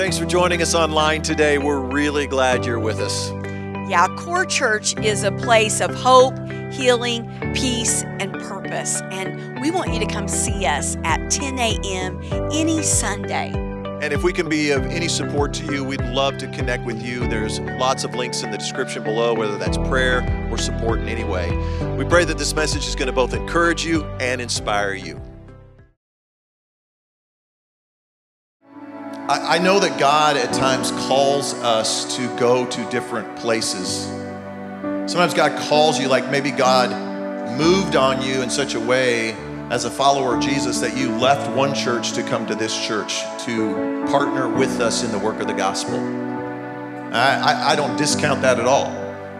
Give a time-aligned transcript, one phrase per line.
[0.00, 1.58] Thanks for joining us online today.
[1.58, 3.30] We're really glad you're with us.
[3.86, 6.32] Yeah, Core Church is a place of hope,
[6.72, 9.02] healing, peace, and purpose.
[9.10, 12.18] And we want you to come see us at 10 a.m.
[12.50, 13.52] any Sunday.
[14.00, 17.02] And if we can be of any support to you, we'd love to connect with
[17.02, 17.28] you.
[17.28, 21.24] There's lots of links in the description below, whether that's prayer or support in any
[21.24, 21.50] way.
[21.98, 25.20] We pray that this message is going to both encourage you and inspire you.
[29.30, 34.06] I, I know that God at times calls us to go to different places.
[35.06, 36.90] Sometimes God calls you, like maybe God
[37.56, 39.34] moved on you in such a way
[39.70, 43.20] as a follower of Jesus that you left one church to come to this church
[43.44, 45.94] to partner with us in the work of the gospel.
[47.14, 48.90] I, I, I don't discount that at all.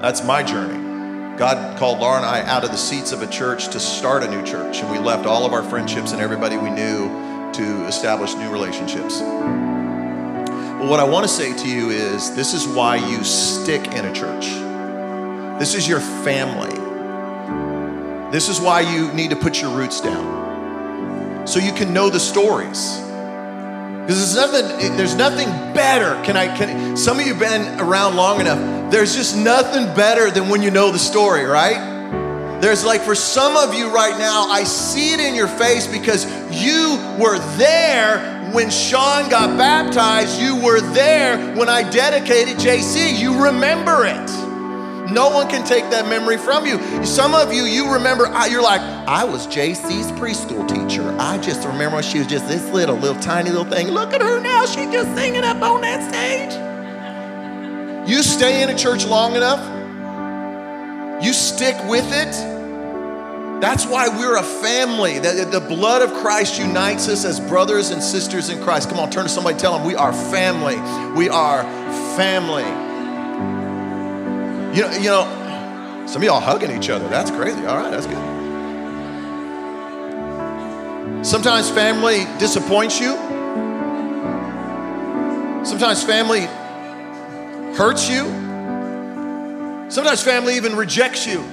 [0.00, 1.36] That's my journey.
[1.36, 4.30] God called Laura and I out of the seats of a church to start a
[4.30, 7.08] new church, and we left all of our friendships and everybody we knew
[7.54, 9.20] to establish new relationships.
[10.80, 14.12] What I want to say to you is this is why you stick in a
[14.14, 14.46] church.
[15.60, 16.74] This is your family.
[18.32, 21.46] This is why you need to put your roots down.
[21.46, 22.96] So you can know the stories.
[22.96, 26.20] Because there's nothing, there's nothing better.
[26.24, 28.90] Can I can some of you been around long enough?
[28.90, 32.60] There's just nothing better than when you know the story, right?
[32.62, 36.24] There's like for some of you right now, I see it in your face because
[36.50, 43.18] you were there when Sean got baptized, you were there when I dedicated JC.
[43.18, 44.30] You remember it.
[45.12, 46.78] No one can take that memory from you.
[47.04, 51.16] Some of you, you remember, you're like, I was JC's preschool teacher.
[51.18, 53.88] I just remember when she was just this little, little tiny little thing.
[53.88, 54.66] Look at her now.
[54.66, 56.70] She's just singing up on that stage.
[58.08, 59.60] You stay in a church long enough,
[61.22, 62.59] you stick with it
[63.60, 65.18] that's why we're a family.
[65.18, 68.88] That the blood of Christ unites us as brothers and sisters in Christ.
[68.88, 70.76] Come on, turn to somebody, tell them we are family.
[71.16, 71.62] We are
[72.16, 72.64] family.
[74.74, 77.06] You know, you know, some of y'all hugging each other.
[77.08, 77.64] That's crazy.
[77.66, 78.40] All right, that's good.
[81.26, 83.14] Sometimes family disappoints you.
[85.64, 86.46] Sometimes family
[87.76, 88.24] hurts you.
[89.90, 91.44] Sometimes family even rejects you.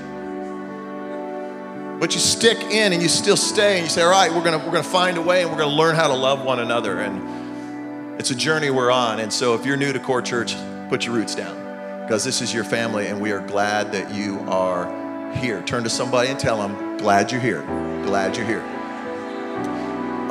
[1.99, 4.59] But you stick in and you still stay and you say, all right, we're gonna,
[4.59, 6.99] we're gonna find a way and we're gonna learn how to love one another.
[6.99, 9.19] And it's a journey we're on.
[9.19, 10.55] And so if you're new to Core Church,
[10.89, 11.55] put your roots down
[12.03, 15.63] because this is your family and we are glad that you are here.
[15.63, 17.63] Turn to somebody and tell them, glad you're here.
[18.03, 18.63] Glad you're here.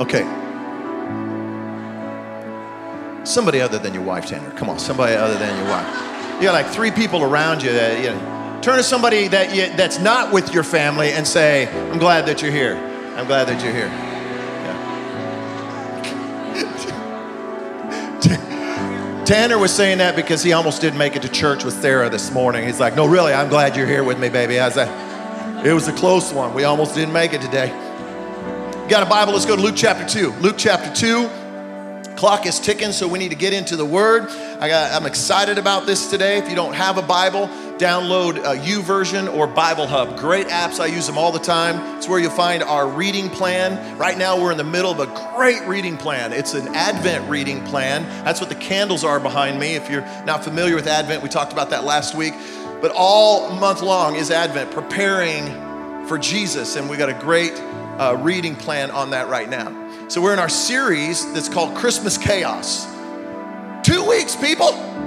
[0.00, 0.22] Okay.
[3.25, 4.50] Somebody other than your wife, Tanner.
[4.53, 5.87] Come on, somebody other than your wife.
[6.37, 9.69] You got like three people around you that, you know, Turn to somebody that you,
[9.77, 12.75] that's not with your family and say, I'm glad that you're here.
[13.17, 13.89] I'm glad that you're here.
[19.27, 22.33] Tanner was saying that because he almost didn't make it to church with Sarah this
[22.33, 22.66] morning.
[22.66, 24.59] He's like, No, really, I'm glad you're here with me, baby.
[24.59, 26.53] I was like, It was a close one.
[26.53, 27.69] We almost didn't make it today.
[28.87, 29.33] You got a Bible?
[29.33, 30.33] Let's go to Luke chapter 2.
[30.41, 31.28] Luke chapter 2.
[32.16, 34.28] Clock is ticking, so we need to get into the word.
[34.61, 36.39] I got, I'm excited about this today.
[36.39, 40.19] If you don't have a Bible, download a YouVersion or Bible Hub.
[40.19, 40.81] Great apps.
[40.81, 41.98] I use them all the time.
[41.98, 43.98] It's where you'll find our reading plan.
[43.98, 46.32] Right now, we're in the middle of a great reading plan.
[46.32, 48.04] It's an Advent reading plan.
[48.25, 49.75] That's what the candles are behind me.
[49.75, 52.34] If you're not familiar with Advent, we talked about that last week.
[52.81, 55.47] But all month long is Advent, preparing
[56.06, 56.76] for Jesus.
[56.76, 57.53] And we got a great
[57.98, 60.09] uh, reading plan on that right now.
[60.09, 62.86] So we're in our series that's called Christmas Chaos.
[63.82, 65.06] Two weeks, people.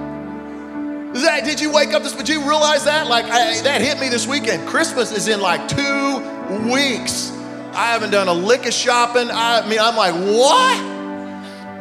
[1.13, 2.13] That, did you wake up this?
[2.13, 3.07] Did you realize that?
[3.07, 4.67] Like I, that hit me this weekend.
[4.67, 7.31] Christmas is in like two weeks.
[7.73, 9.29] I haven't done a lick of shopping.
[9.31, 10.79] I mean, I'm like, what?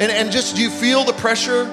[0.00, 1.64] And and just you feel the pressure.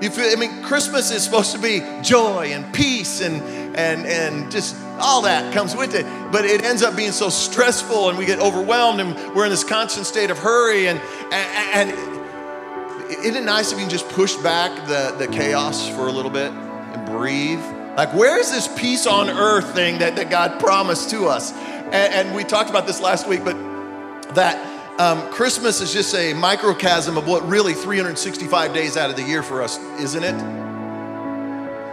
[0.00, 0.30] You feel.
[0.30, 3.42] I mean, Christmas is supposed to be joy and peace and
[3.76, 6.06] and and just all that comes with it.
[6.30, 9.64] But it ends up being so stressful, and we get overwhelmed, and we're in this
[9.64, 10.86] constant state of hurry.
[10.86, 11.00] And
[11.32, 16.06] and, and isn't it nice if you can just push back the the chaos for
[16.06, 16.69] a little bit?
[16.94, 17.62] And breathe.
[17.96, 21.52] Like, where's this peace on earth thing that, that God promised to us?
[21.52, 23.56] And, and we talked about this last week, but
[24.34, 24.70] that
[25.00, 29.42] um, Christmas is just a microcosm of what really 365 days out of the year
[29.42, 30.60] for us, isn't it?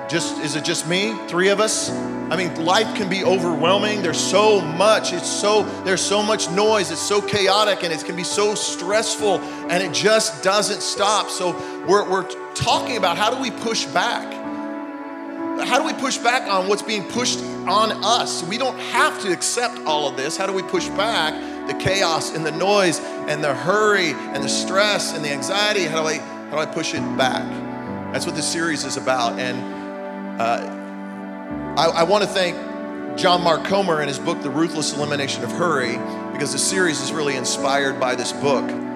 [0.10, 1.14] Just is it just me?
[1.28, 1.90] Three of us?
[1.90, 4.02] I mean, life can be overwhelming.
[4.02, 5.14] There's so much.
[5.14, 6.92] It's so there's so much noise.
[6.92, 9.40] It's so chaotic and it can be so stressful
[9.70, 11.30] and it just doesn't stop.
[11.30, 11.52] So
[11.88, 14.37] we're we're talking about how do we push back?
[15.68, 18.42] How do we push back on what's being pushed on us?
[18.44, 20.38] We don't have to accept all of this.
[20.38, 21.34] How do we push back
[21.68, 25.84] the chaos and the noise and the hurry and the stress and the anxiety?
[25.84, 27.44] How do I, how do I push it back?
[28.14, 29.38] That's what this series is about.
[29.40, 32.56] And uh, I, I want to thank
[33.18, 35.98] John Mark Comer in his book, The Ruthless Elimination of Hurry,
[36.32, 38.87] because the series is really inspired by this book.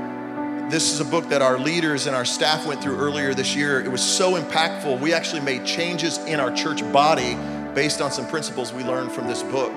[0.72, 3.82] This is a book that our leaders and our staff went through earlier this year.
[3.82, 5.02] It was so impactful.
[5.02, 7.36] We actually made changes in our church body
[7.76, 9.74] based on some principles we learned from this book.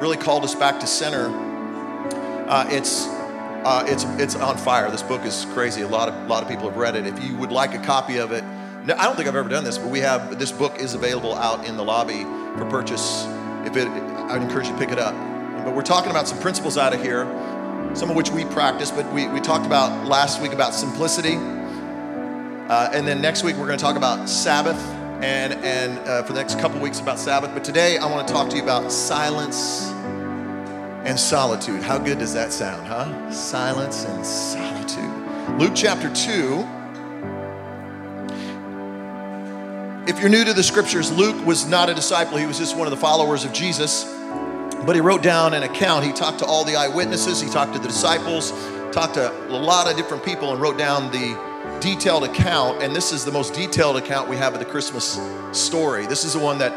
[0.00, 1.26] Really called us back to center.
[2.48, 4.90] Uh, it's uh, it's it's on fire.
[4.90, 5.82] This book is crazy.
[5.82, 7.06] A lot of a lot of people have read it.
[7.06, 9.76] If you would like a copy of it, I don't think I've ever done this,
[9.76, 12.22] but we have this book is available out in the lobby
[12.56, 13.26] for purchase.
[13.66, 15.14] If it, I'd encourage you to pick it up.
[15.62, 17.26] But we're talking about some principles out of here
[17.94, 21.36] some of which we practice, but we, we talked about last week about simplicity.
[21.36, 24.80] Uh, and then next week, we're going to talk about Sabbath,
[25.22, 27.52] and, and uh, for the next couple weeks about Sabbath.
[27.52, 29.90] But today, I want to talk to you about silence
[31.04, 31.82] and solitude.
[31.82, 33.30] How good does that sound, huh?
[33.30, 35.58] Silence and solitude.
[35.58, 36.66] Luke chapter 2.
[40.08, 42.86] If you're new to the scriptures, Luke was not a disciple, he was just one
[42.86, 44.04] of the followers of Jesus.
[44.84, 46.04] But he wrote down an account.
[46.04, 48.52] He talked to all the eyewitnesses, he talked to the disciples,
[48.92, 51.38] talked to a lot of different people, and wrote down the
[51.80, 52.82] detailed account.
[52.82, 55.20] And this is the most detailed account we have of the Christmas
[55.52, 56.06] story.
[56.06, 56.72] This is the one that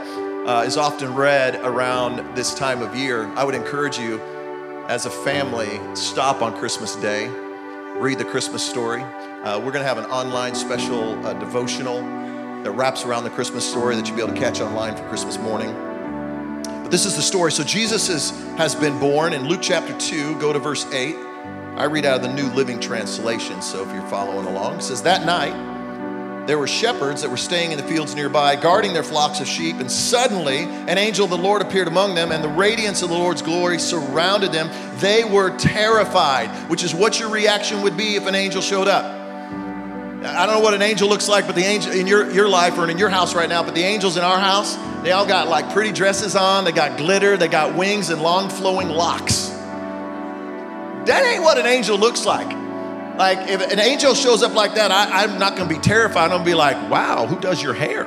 [0.47, 3.25] uh, is often read around this time of year.
[3.35, 4.21] I would encourage you,
[4.87, 7.27] as a family, stop on Christmas Day,
[7.95, 9.01] read the Christmas story.
[9.01, 12.01] Uh, we're going to have an online special uh, devotional
[12.63, 15.39] that wraps around the Christmas story that you'll be able to catch online for Christmas
[15.39, 15.94] morning.
[16.95, 17.51] This is the story.
[17.51, 21.13] So Jesus is, has been born in Luke chapter 2, go to verse 8.
[21.75, 25.01] I read out of the New Living Translation, so if you're following along, it says,
[25.01, 29.41] That night there were shepherds that were staying in the fields nearby, guarding their flocks
[29.41, 33.01] of sheep, and suddenly an angel of the Lord appeared among them, and the radiance
[33.01, 34.69] of the Lord's glory surrounded them.
[35.01, 39.24] They were terrified, which is what your reaction would be if an angel showed up.
[40.25, 42.77] I don't know what an angel looks like, but the angel in your, your life
[42.77, 45.47] or in your house right now, but the angels in our house, they all got
[45.47, 49.49] like pretty dresses on, they got glitter, they got wings and long flowing locks.
[51.05, 52.47] That ain't what an angel looks like.
[53.17, 56.25] Like if an angel shows up like that, I, am not gonna be terrified.
[56.25, 58.05] I'm gonna be like, wow, who does your hair?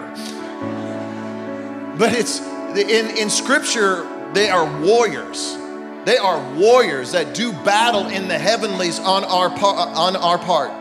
[1.97, 5.57] But it's in, in scripture, they are warriors.
[6.05, 10.73] They are warriors that do battle in the heavenlies on our, on our part.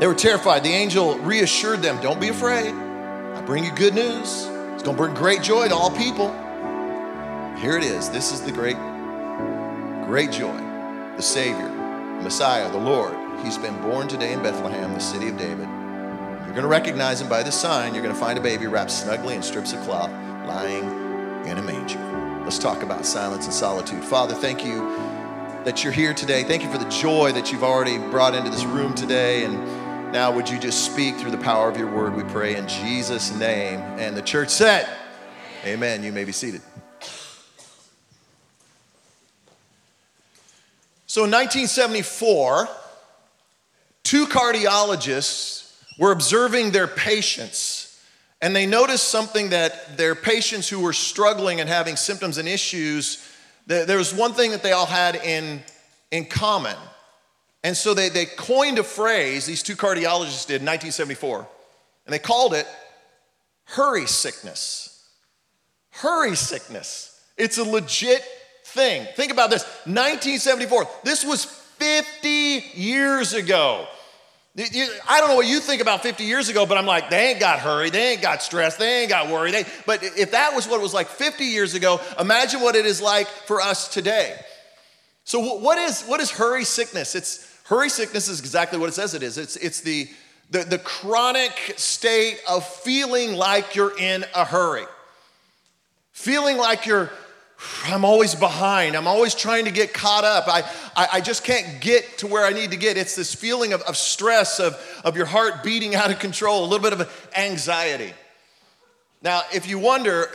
[0.00, 0.62] They were terrified.
[0.64, 2.72] The angel reassured them don't be afraid.
[2.72, 4.46] I bring you good news.
[4.72, 6.32] It's going to bring great joy to all people.
[7.58, 8.08] Here it is.
[8.08, 8.78] This is the great,
[10.06, 10.56] great joy.
[11.16, 13.14] The Savior, the Messiah, the Lord.
[13.44, 15.68] He's been born today in Bethlehem, the city of David.
[15.68, 17.92] You're going to recognize him by the sign.
[17.92, 20.10] You're going to find a baby wrapped snugly in strips of cloth
[20.46, 20.84] lying
[21.46, 22.00] in a manger.
[22.42, 24.02] Let's talk about silence and solitude.
[24.02, 24.80] Father, thank you
[25.64, 26.42] that you're here today.
[26.42, 29.44] Thank you for the joy that you've already brought into this room today.
[29.44, 29.79] And
[30.12, 33.32] now, would you just speak through the power of your word, we pray in Jesus'
[33.36, 33.78] name.
[33.98, 34.88] And the church said,
[35.62, 35.74] Amen.
[35.74, 36.02] Amen.
[36.02, 36.62] You may be seated.
[41.06, 42.68] So in 1974,
[44.02, 48.00] two cardiologists were observing their patients,
[48.40, 53.28] and they noticed something that their patients who were struggling and having symptoms and issues,
[53.66, 55.62] there was one thing that they all had in,
[56.10, 56.76] in common.
[57.62, 61.46] And so they, they coined a phrase, these two cardiologists did in 1974,
[62.06, 62.66] and they called it
[63.64, 65.08] hurry sickness.
[65.90, 67.20] Hurry sickness.
[67.36, 68.22] It's a legit
[68.64, 69.06] thing.
[69.14, 72.28] Think about this 1974, this was 50
[72.74, 73.86] years ago.
[74.58, 77.40] I don't know what you think about 50 years ago, but I'm like, they ain't
[77.40, 79.52] got hurry, they ain't got stress, they ain't got worry.
[79.52, 82.84] They, but if that was what it was like 50 years ago, imagine what it
[82.84, 84.34] is like for us today.
[85.24, 87.14] So, what is, what is hurry sickness?
[87.14, 89.38] It's Hurry sickness is exactly what it says it is.
[89.38, 90.08] It's, it's the,
[90.50, 94.86] the, the chronic state of feeling like you're in a hurry,
[96.10, 97.12] feeling like you're,
[97.84, 98.96] I'm always behind.
[98.96, 100.48] I'm always trying to get caught up.
[100.48, 100.62] I,
[100.96, 102.96] I, I, just can't get to where I need to get.
[102.96, 106.66] It's this feeling of, of stress, of, of your heart beating out of control, a
[106.66, 108.12] little bit of anxiety.
[109.22, 110.28] Now, if you wonder,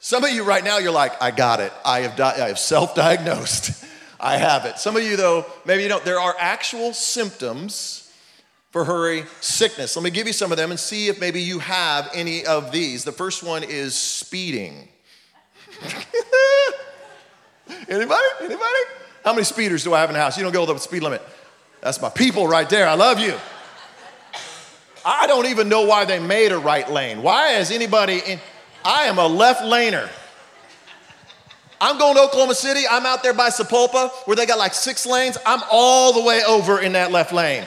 [0.00, 1.72] some of you right now, you're like, I got it.
[1.84, 3.76] I have, di- I have self diagnosed.
[4.20, 4.78] I have it.
[4.78, 6.04] Some of you, though, maybe you don't.
[6.04, 8.12] There are actual symptoms
[8.70, 9.96] for hurry sickness.
[9.96, 12.70] Let me give you some of them and see if maybe you have any of
[12.70, 13.02] these.
[13.04, 14.88] The first one is speeding.
[17.88, 18.22] Anybody?
[18.40, 18.80] Anybody?
[19.24, 20.36] How many speeders do I have in the house?
[20.36, 21.22] You don't go with the speed limit.
[21.80, 22.86] That's my people right there.
[22.86, 23.34] I love you.
[25.04, 27.22] I don't even know why they made a right lane.
[27.22, 28.38] Why is anybody in?
[28.84, 30.08] I am a left laner.
[31.80, 32.82] I'm going to Oklahoma City.
[32.88, 35.38] I'm out there by Sapulpa where they got like six lanes.
[35.46, 37.64] I'm all the way over in that left lane.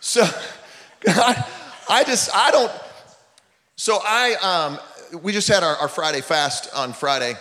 [0.00, 0.22] So,
[1.06, 1.46] I,
[1.88, 2.72] I just, I don't.
[3.76, 4.78] So I,
[5.12, 7.34] um, we just had our, our Friday fast on Friday.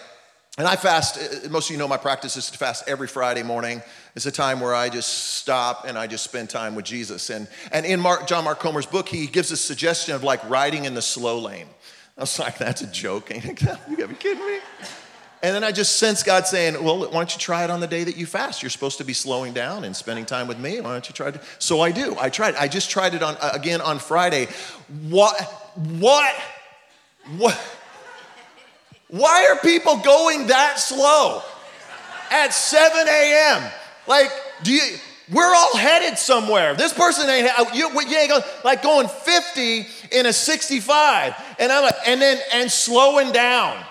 [0.57, 3.41] And I fast, uh, most of you know my practice is to fast every Friday
[3.41, 3.81] morning.
[4.15, 7.29] It's a time where I just stop and I just spend time with Jesus.
[7.29, 10.85] And, and in Mark, John Mark Comer's book, he gives a suggestion of like riding
[10.85, 11.67] in the slow lane.
[12.17, 13.31] I was like, that's a joke.
[13.33, 13.61] Ain't it?
[13.89, 14.59] You gotta be kidding me.
[15.43, 17.87] And then I just sense God saying, Well, why don't you try it on the
[17.87, 18.61] day that you fast?
[18.61, 20.79] You're supposed to be slowing down and spending time with me.
[20.79, 21.41] Why don't you try it?
[21.57, 22.15] So I do.
[22.19, 22.55] I tried.
[22.55, 24.47] I just tried it on uh, again on Friday.
[25.09, 25.39] What?
[25.99, 26.35] What?
[27.37, 27.59] What?
[29.07, 31.41] Why are people going that slow
[32.29, 33.71] at 7 a.m.?
[34.07, 34.31] Like,
[34.63, 34.97] do you?
[35.31, 36.75] We're all headed somewhere.
[36.75, 41.83] This person ain't, you, you ain't going, like going 50 in a 65, and I'm
[41.83, 43.81] like, and then and slowing down.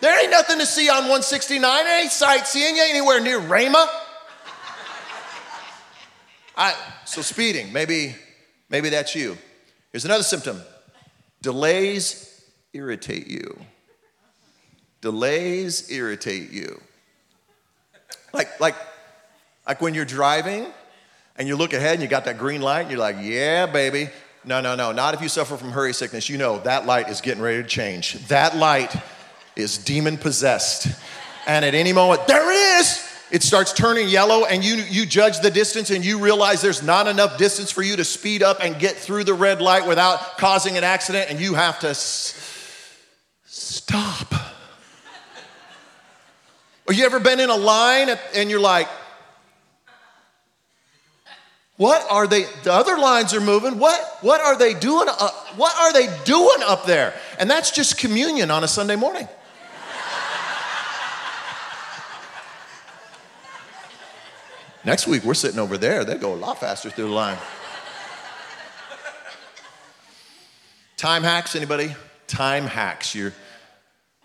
[0.00, 1.60] There ain't nothing to see on 169.
[1.84, 2.76] There ain't sightseeing.
[2.76, 3.86] You ain't anywhere near Rhema.
[6.56, 6.74] I,
[7.04, 8.14] so speeding, maybe,
[8.70, 9.36] maybe that's you.
[9.92, 10.60] Here's another symptom.
[11.42, 13.58] Delays irritate you.
[15.02, 16.80] Delays irritate you.
[18.32, 18.74] Like, like,
[19.66, 20.66] like when you're driving
[21.36, 24.08] and you look ahead and you got that green light and you're like, yeah, baby.
[24.44, 26.28] No, no, no, not if you suffer from hurry sickness.
[26.28, 28.14] You know that light is getting ready to change.
[28.28, 28.94] That light
[29.56, 30.88] is demon possessed.
[31.46, 33.02] And at any moment, there it is.
[33.30, 37.08] It starts turning yellow, and you, you judge the distance, and you realize there's not
[37.08, 40.76] enough distance for you to speed up and get through the red light without causing
[40.76, 42.40] an accident, and you have to s-
[43.46, 44.32] stop.
[46.86, 48.88] Or you ever been in a line and you're like,
[51.76, 52.44] what are they?
[52.62, 53.78] The other lines are moving.
[53.78, 55.08] What, what are they doing?
[55.08, 57.12] Uh, what are they doing up there?
[57.38, 59.28] And that's just communion on a Sunday morning.
[64.86, 66.04] Next week, we're sitting over there.
[66.04, 67.36] They go a lot faster through the line.
[70.96, 71.92] Time hacks, anybody?
[72.28, 73.12] Time hacks.
[73.12, 73.32] You're,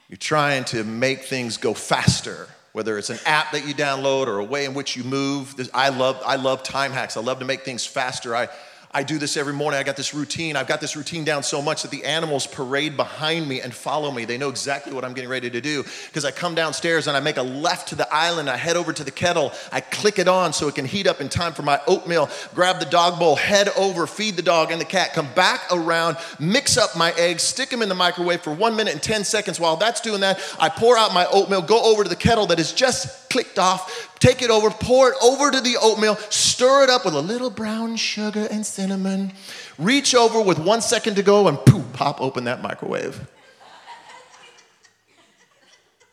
[0.08, 4.38] you're trying to make things go faster, whether it's an app that you download or
[4.38, 5.56] a way in which you move.
[5.74, 7.18] I love, I love time hacks.
[7.18, 8.36] I love to make things faster.
[8.36, 8.48] I,
[8.94, 9.80] I do this every morning.
[9.80, 10.58] I got this routine.
[10.58, 14.12] I've got this routine down so much that the animals parade behind me and follow
[14.12, 14.26] me.
[14.26, 17.22] They know exactly what I'm getting ready to do because I come downstairs and I
[17.22, 18.50] make a left to the island.
[18.50, 19.54] I head over to the kettle.
[19.72, 22.30] I click it on so it can heat up in time for my oatmeal.
[22.54, 26.18] Grab the dog bowl, head over, feed the dog and the cat, come back around,
[26.38, 29.58] mix up my eggs, stick them in the microwave for one minute and 10 seconds.
[29.58, 32.60] While that's doing that, I pour out my oatmeal, go over to the kettle that
[32.60, 36.90] is just clicked off, take it over, pour it over to the oatmeal, stir it
[36.90, 39.32] up with a little brown sugar and cinnamon,
[39.78, 43.28] reach over with one second to go, and poof, pop open that microwave.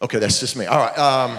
[0.00, 0.64] Okay, that's just me.
[0.66, 0.96] All right.
[0.96, 1.38] Um,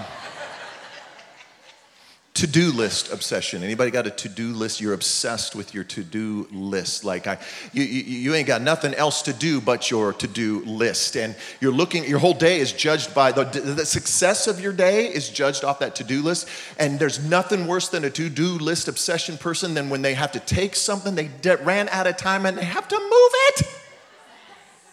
[2.40, 3.62] to-do list obsession.
[3.62, 4.80] Anybody got a to-do list?
[4.80, 7.04] You're obsessed with your to-do list.
[7.04, 7.36] Like I,
[7.74, 11.18] you, you, you ain't got nothing else to do but your to-do list.
[11.18, 15.04] And you're looking your whole day is judged by the, the success of your day
[15.04, 16.48] is judged off that to-do list.
[16.78, 20.40] And there's nothing worse than a to-do list obsession person than when they have to
[20.40, 23.66] take something they de- ran out of time and they have to move it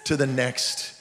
[0.04, 1.00] to the next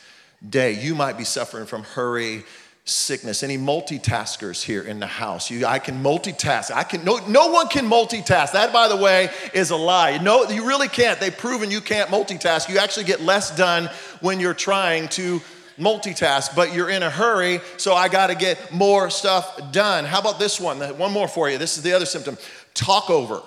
[0.49, 0.81] day.
[0.81, 2.45] You might be suffering from hurry
[2.87, 3.43] sickness.
[3.43, 5.51] Any multitaskers here in the house?
[5.51, 6.71] You, I can multitask.
[6.73, 7.05] I can.
[7.05, 8.53] No, no one can multitask.
[8.53, 10.19] That, by the way, is a lie.
[10.19, 11.21] No, you really can't.
[11.21, 12.69] They've proven you can't multitask.
[12.69, 13.91] You actually get less done
[14.21, 15.43] when you're trying to
[15.79, 20.05] multitask, but you're in a hurry, so I got to get more stuff done.
[20.05, 20.79] How about this one?
[20.97, 21.59] One more for you.
[21.59, 22.39] This is the other symptom.
[22.73, 23.43] Talk over.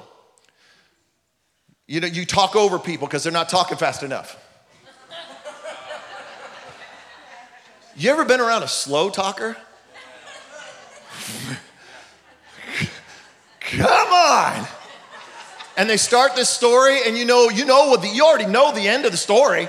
[1.88, 4.38] You know, you talk over people because they're not talking fast enough.
[8.00, 9.58] You ever been around a slow talker?
[13.60, 14.65] Come on.
[15.75, 18.74] And they start this story, and you know, you know what the, you already know
[18.74, 19.68] the end of the story.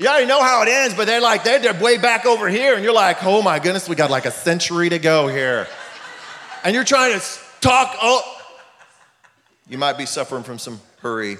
[0.00, 2.74] You already know how it ends, but they're like, they're, they're way back over here,
[2.74, 5.68] and you're like, oh my goodness, we got like a century to go here.
[6.64, 7.24] And you're trying to
[7.60, 8.22] talk, oh,
[9.68, 11.36] you might be suffering from some hurry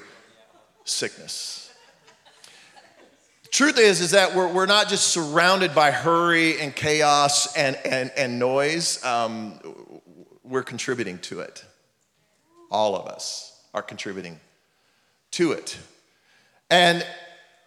[0.84, 1.61] sickness
[3.52, 8.10] truth is is that we're, we're not just surrounded by hurry and chaos and, and,
[8.16, 9.04] and noise.
[9.04, 9.60] Um,
[10.42, 11.64] we're contributing to it.
[12.70, 14.40] All of us are contributing
[15.32, 15.78] to it.
[16.70, 17.06] And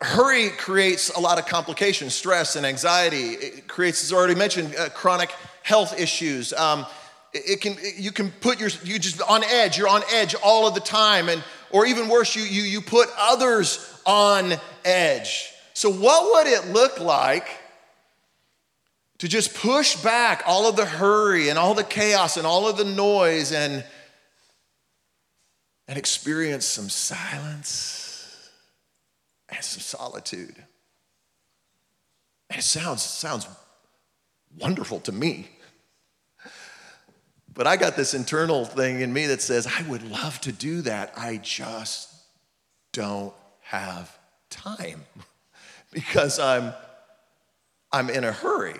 [0.01, 3.29] hurry creates a lot of complications stress and anxiety.
[3.33, 6.51] It creates as I already mentioned uh, chronic health issues.
[6.53, 6.87] Um,
[7.33, 10.73] it, can you can put your you just on edge you're on edge all of
[10.73, 11.29] the time.
[11.29, 16.73] And or even worse you you, you put others on edge so, what would it
[16.73, 17.47] look like
[19.19, 22.77] to just push back all of the hurry and all the chaos and all of
[22.77, 23.85] the noise and,
[25.87, 28.05] and experience some silence?
[29.49, 30.55] and some solitude.
[32.49, 33.47] And it sounds, sounds
[34.57, 35.49] wonderful to me.
[37.53, 40.81] But I got this internal thing in me that says, I would love to do
[40.81, 41.13] that.
[41.15, 42.13] I just
[42.91, 44.15] don't have
[44.49, 45.03] time
[45.95, 46.73] because I'm,
[47.91, 48.75] I'm in a hurry.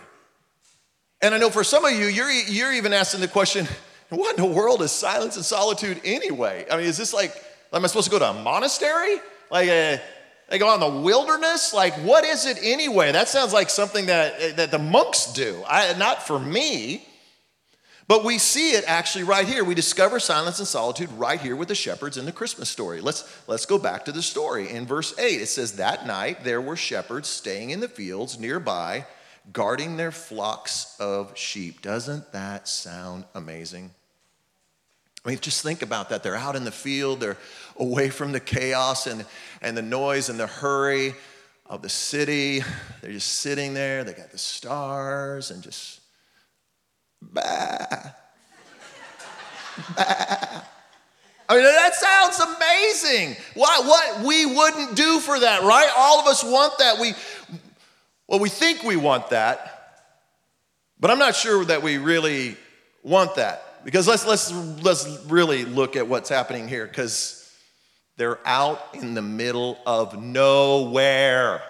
[1.22, 3.67] And I know for some of you, you're, you're even asking the question,
[4.10, 6.65] what in the world is silence and solitude anyway?
[6.69, 7.34] I mean, is this like,
[7.74, 9.15] am I supposed to go to a monastery?
[9.50, 10.01] Like, uh, a,
[10.50, 11.74] they go out in the wilderness?
[11.74, 13.13] Like, what is it anyway?
[13.13, 15.63] That sounds like something that, that the monks do.
[15.67, 17.07] I, not for me.
[18.07, 19.63] But we see it actually right here.
[19.63, 23.01] We discover silence and solitude right here with the shepherds in the Christmas story.
[23.01, 24.69] Let's, let's go back to the story.
[24.69, 29.07] In verse 8, it says, That night there were shepherds staying in the fields nearby,
[29.51, 31.81] guarding their flocks of sheep.
[31.81, 33.89] Doesn't that sound amazing?
[35.25, 36.21] I mean, just think about that.
[36.21, 37.38] They're out in the field, they're
[37.77, 39.25] away from the chaos and,
[39.63, 41.15] and the noise and the hurry
[41.65, 42.62] of the city.
[43.01, 46.01] They're just sitting there, they got the stars and just
[47.34, 48.12] bah,
[49.96, 50.62] bah.
[51.48, 53.36] I mean, that sounds amazing.
[53.53, 55.91] What, what we wouldn't do for that, right?
[55.96, 57.00] All of us want that.
[57.00, 57.13] We,
[58.27, 60.01] well, we think we want that,
[61.00, 62.58] but I'm not sure that we really
[63.03, 63.62] want that.
[63.84, 64.51] Because let's, let's,
[64.82, 67.48] let's really look at what's happening here, because
[68.17, 71.62] they're out in the middle of nowhere,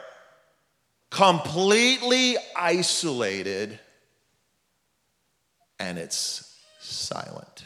[1.10, 3.78] completely isolated
[5.80, 7.66] and it's silent.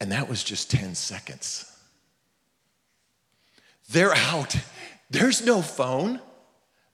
[0.00, 1.70] And that was just 10 seconds.
[3.90, 4.56] They're out.
[5.10, 6.20] There's no phone.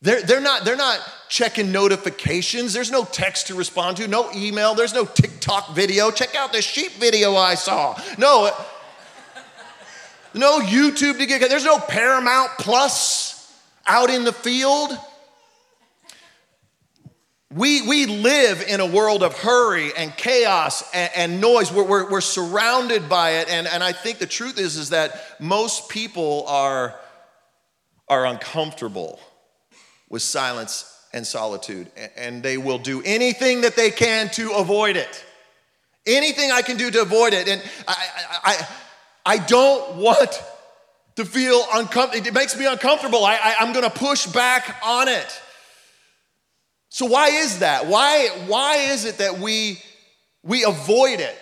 [0.03, 2.73] They're, they're, not, they're not checking notifications.
[2.73, 4.75] There's no text to respond to, no email.
[4.75, 6.11] There's no TikTok video.
[6.11, 7.99] Check out this sheep video I saw.
[8.18, 8.51] No,
[10.35, 11.49] no YouTube to get.
[11.49, 13.53] There's no Paramount Plus
[13.87, 14.97] out in the field.
[17.55, 21.73] We, we live in a world of hurry and chaos and, and noise.
[21.73, 23.49] We're, we're, we're surrounded by it.
[23.49, 26.94] And, and I think the truth is, is that most people are,
[28.09, 29.20] are uncomfortable
[30.09, 35.25] with silence and solitude, and they will do anything that they can to avoid it.
[36.07, 37.49] Anything I can do to avoid it.
[37.49, 37.97] And I,
[38.45, 38.69] I,
[39.25, 40.42] I don't want
[41.16, 42.27] to feel uncomfortable.
[42.27, 43.25] It makes me uncomfortable.
[43.25, 45.42] I, I, I'm going to push back on it.
[46.90, 47.87] So why is that?
[47.87, 49.83] Why, why is it that we,
[50.42, 51.37] we avoid it?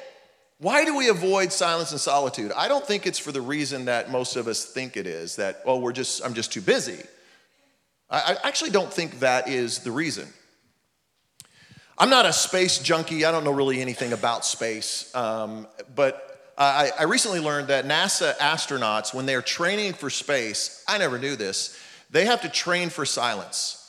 [0.58, 2.52] Why do we avoid silence and solitude?
[2.56, 5.60] I don't think it's for the reason that most of us think it is, that,
[5.66, 7.02] oh, we're just, I'm just too busy.
[8.14, 10.28] I actually don't think that is the reason.
[11.96, 13.24] I'm not a space junkie.
[13.24, 15.14] I don't know really anything about space.
[15.14, 20.98] Um, but I, I, recently learned that NASA astronauts, when they're training for space, I
[20.98, 21.78] never knew this,
[22.10, 23.80] they have to train for silence.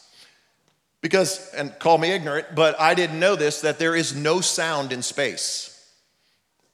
[1.02, 4.92] Because, and call me ignorant, but I didn't know this, that there is no sound
[4.92, 5.72] in space.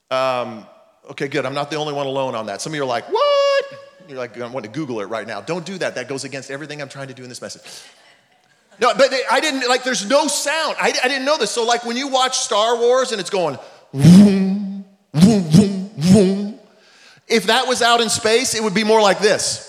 [0.10, 0.66] Um,
[1.10, 1.46] okay, good.
[1.46, 2.62] I'm not the only one alone on that.
[2.62, 3.51] Some of you are like, what?
[4.08, 5.42] You're like, I want to Google it right now.
[5.42, 5.96] Don't do that.
[5.96, 7.62] That goes against everything I'm trying to do in this message.
[8.80, 10.76] No, but I didn't, like, there's no sound.
[10.80, 11.52] I, I didn't know this.
[11.52, 13.58] So, like, when you watch Star Wars and it's going,
[13.94, 16.60] vroom, vroom, vroom, vroom,
[17.28, 19.68] if that was out in space, it would be more like this.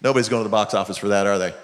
[0.00, 1.54] Nobody's going to the box office for that, are they?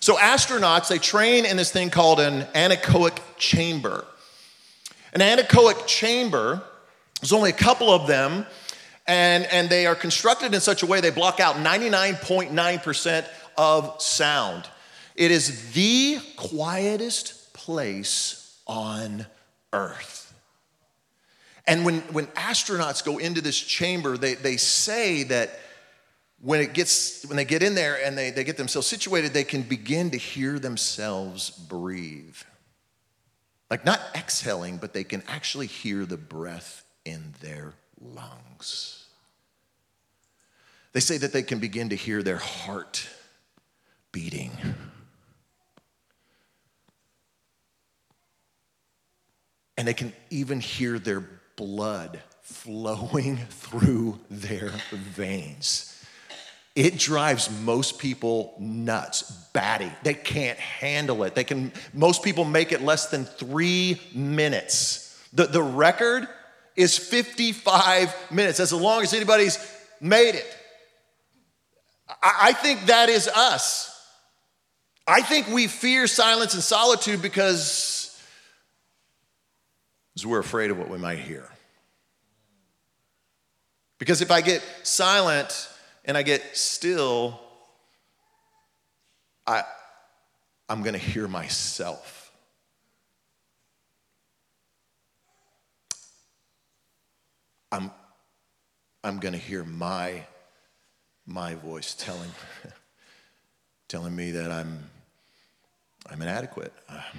[0.00, 4.06] So, astronauts, they train in this thing called an anechoic chamber.
[5.12, 6.62] An anechoic chamber,
[7.20, 8.46] there's only a couple of them,
[9.06, 14.68] and, and they are constructed in such a way they block out 99.9% of sound.
[15.16, 19.26] It is the quietest place on
[19.72, 20.32] earth.
[21.66, 25.58] And when, when astronauts go into this chamber, they, they say that
[26.40, 29.44] when it gets when they get in there and they, they get themselves situated, they
[29.44, 32.36] can begin to hear themselves breathe.
[33.70, 39.06] Like not exhaling, but they can actually hear the breath in their lungs.
[40.92, 43.06] They say that they can begin to hear their heart
[44.10, 44.52] beating.
[49.76, 51.24] And they can even hear their
[51.56, 55.97] blood flowing through their veins.
[56.78, 59.90] It drives most people nuts, batty.
[60.04, 61.34] They can't handle it.
[61.34, 65.20] They can, most people make it less than three minutes.
[65.32, 66.28] The, the record
[66.76, 68.60] is 55 minutes.
[68.60, 69.58] As long as anybody's
[70.00, 70.46] made it.
[72.08, 73.92] I, I think that is us.
[75.04, 78.22] I think we fear silence and solitude because,
[80.14, 81.50] because we're afraid of what we might hear.
[83.98, 85.70] Because if I get silent
[86.08, 87.38] and I get still,
[89.46, 89.62] I,
[90.66, 92.32] I'm going to hear myself.
[97.70, 97.90] I'm,
[99.04, 100.24] I'm going to hear my,
[101.26, 102.30] my voice telling,
[103.88, 104.88] telling me that I'm,
[106.10, 106.72] I'm inadequate.
[106.88, 107.02] Uh,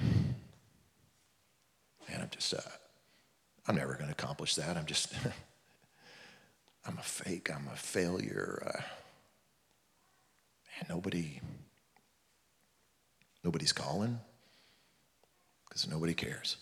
[2.10, 2.62] man, I'm just, uh,
[3.68, 4.76] I'm never going to accomplish that.
[4.76, 5.14] I'm just,
[6.86, 7.50] I'm a fake.
[7.54, 8.64] I'm a failure.
[8.66, 8.86] Uh, man,
[10.90, 11.42] nobody,
[13.44, 14.20] nobody's calling
[15.68, 16.58] because nobody cares.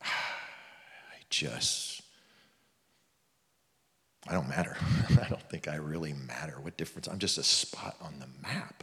[0.02, 0.06] I
[1.30, 2.02] just,
[4.28, 4.76] I don't matter.
[5.22, 6.58] I don't think I really matter.
[6.60, 7.06] What difference?
[7.06, 8.82] I'm just a spot on the map.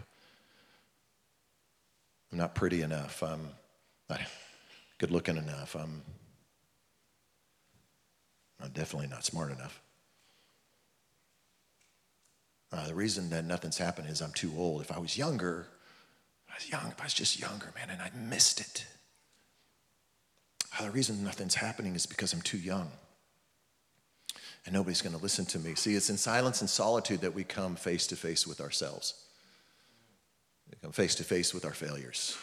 [2.31, 3.21] I'm not pretty enough.
[3.21, 3.49] I'm
[4.09, 4.21] not
[4.97, 5.75] good looking enough.
[5.75, 6.01] I'm
[8.63, 9.81] I'm definitely not smart enough.
[12.71, 14.81] Uh, the reason that nothing's happened is I'm too old.
[14.81, 15.67] If I was younger,
[16.49, 18.85] I was young, if I was just younger, man, and I missed it.
[20.79, 22.89] Uh, the reason nothing's happening is because I'm too young.
[24.65, 25.75] And nobody's going to listen to me.
[25.75, 29.13] See, it's in silence and solitude that we come face to face with ourselves.
[30.71, 32.37] We come face to face with our failures,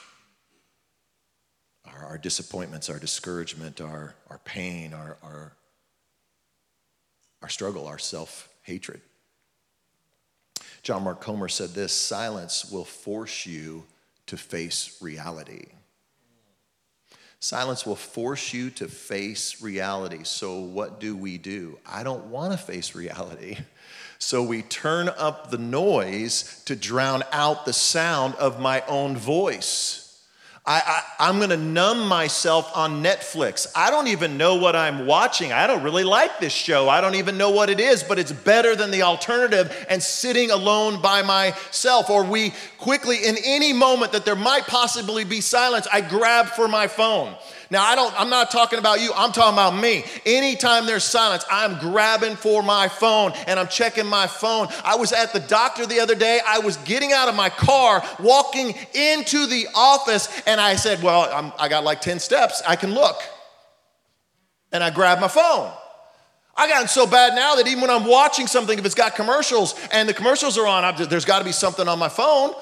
[1.87, 5.55] our, our disappointments, our discouragement, our, our pain, our, our,
[7.43, 9.01] our struggle, our self hatred.
[10.83, 13.85] John Mark Comer said this silence will force you
[14.27, 15.67] to face reality.
[17.41, 20.25] Silence will force you to face reality.
[20.25, 21.79] So, what do we do?
[21.87, 23.59] I don't want to face reality.
[24.23, 30.00] So, we turn up the noise to drown out the sound of my own voice.
[30.71, 33.67] I, I, am gonna numb myself on Netflix.
[33.75, 35.53] I don't even know what I'm watching.
[35.53, 36.89] I don't really like this show.
[36.89, 40.53] I don't even know what it is, but it's better than the alternative and sitting
[40.53, 42.09] alone by myself.
[42.09, 46.69] Or we quickly, in any moment that there might possibly be silence, I grab for
[46.69, 47.35] my phone.
[47.71, 50.05] Now, I don't, I'm not talking about you, I'm talking about me.
[50.27, 54.67] Anytime there's silence, I'm grabbing for my phone and I'm checking my phone.
[54.85, 56.41] I was at the doctor the other day.
[56.45, 61.31] I was getting out of my car, walking into the office, and I said, Well,
[61.33, 63.23] I'm, I got like 10 steps, I can look.
[64.73, 65.73] And I grabbed my phone.
[66.57, 69.75] I gotten so bad now that even when I'm watching something, if it's got commercials
[69.93, 72.53] and the commercials are on, I've, there's got to be something on my phone.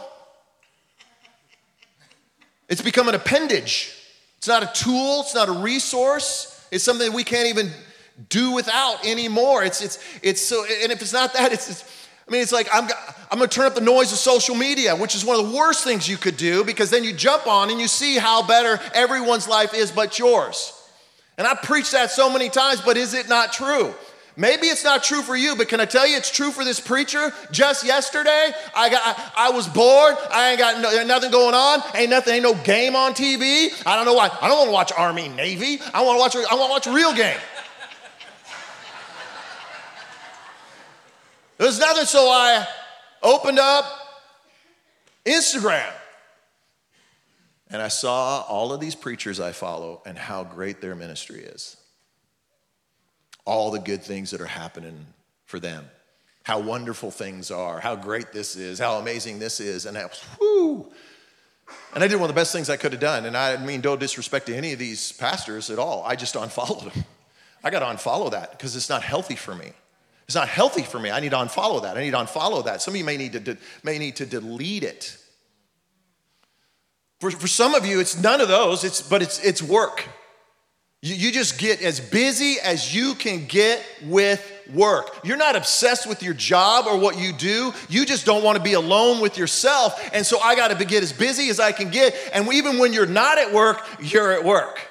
[2.68, 3.97] It's become an appendage.
[4.38, 7.70] It's not a tool, it's not a resource, it's something we can't even
[8.28, 9.64] do without anymore.
[9.64, 12.68] It's, it's, it's so, and if it's not that, it's, it's I mean, it's like
[12.72, 12.84] I'm,
[13.30, 15.82] I'm gonna turn up the noise of social media, which is one of the worst
[15.82, 19.48] things you could do because then you jump on and you see how better everyone's
[19.48, 20.74] life is but yours.
[21.38, 23.94] And I preach that so many times, but is it not true?
[24.38, 26.78] Maybe it's not true for you, but can I tell you it's true for this
[26.78, 27.32] preacher?
[27.50, 30.14] Just yesterday, I got I, I was bored.
[30.30, 31.82] I ain't got no, nothing going on.
[31.96, 33.70] Ain't nothing, ain't no game on TV.
[33.84, 34.30] I don't know why.
[34.40, 35.80] I don't want to watch Army Navy.
[35.92, 37.36] I want to watch I want to watch real game.
[41.58, 42.64] There's nothing, so I
[43.24, 43.84] opened up
[45.26, 45.92] Instagram.
[47.70, 51.77] And I saw all of these preachers I follow and how great their ministry is
[53.48, 55.06] all the good things that are happening
[55.46, 55.86] for them,
[56.42, 59.86] how wonderful things are, how great this is, how amazing this is.
[59.86, 60.92] And I was, whoo.
[61.94, 63.24] And I did one of the best things I could have done.
[63.24, 66.04] And I mean no disrespect to any of these pastors at all.
[66.04, 67.04] I just unfollowed them.
[67.64, 69.72] I got to unfollow that because it's not healthy for me.
[70.26, 71.10] It's not healthy for me.
[71.10, 71.96] I need to unfollow that.
[71.96, 72.82] I need to unfollow that.
[72.82, 75.16] Some of you may need to, de- may need to delete it.
[77.20, 80.06] For, for some of you, it's none of those, it's, but it's, it's work.
[81.00, 85.20] You, you just get as busy as you can get with work.
[85.24, 87.72] You're not obsessed with your job or what you do.
[87.88, 90.10] You just don't want to be alone with yourself.
[90.12, 92.16] And so I got to get as busy as I can get.
[92.32, 94.87] And even when you're not at work, you're at work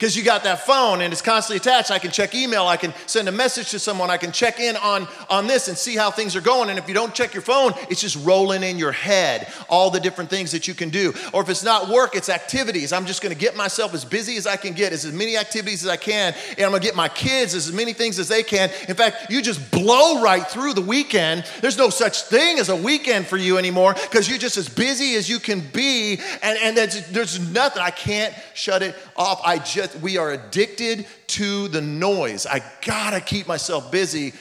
[0.00, 1.90] because you got that phone and it's constantly attached.
[1.90, 4.74] I can check email, I can send a message to someone, I can check in
[4.78, 6.70] on, on this and see how things are going.
[6.70, 10.00] And if you don't check your phone, it's just rolling in your head all the
[10.00, 11.12] different things that you can do.
[11.34, 12.94] Or if it's not work, it's activities.
[12.94, 15.90] I'm just gonna get myself as busy as I can get, as many activities as
[15.90, 18.70] I can, and I'm gonna get my kids as many things as they can.
[18.88, 21.44] In fact, you just blow right through the weekend.
[21.60, 25.16] There's no such thing as a weekend for you anymore because you're just as busy
[25.16, 27.82] as you can be, and, and there's, there's nothing.
[27.82, 29.42] I can't shut it off.
[29.44, 32.46] I just with, we are addicted to the noise.
[32.46, 34.32] I gotta keep myself busy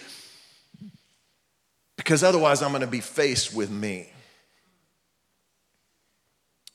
[1.98, 4.12] because otherwise I'm gonna be faced with me.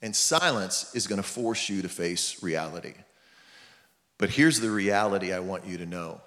[0.03, 2.95] And silence is gonna force you to face reality.
[4.19, 6.21] But here's the reality I want you to know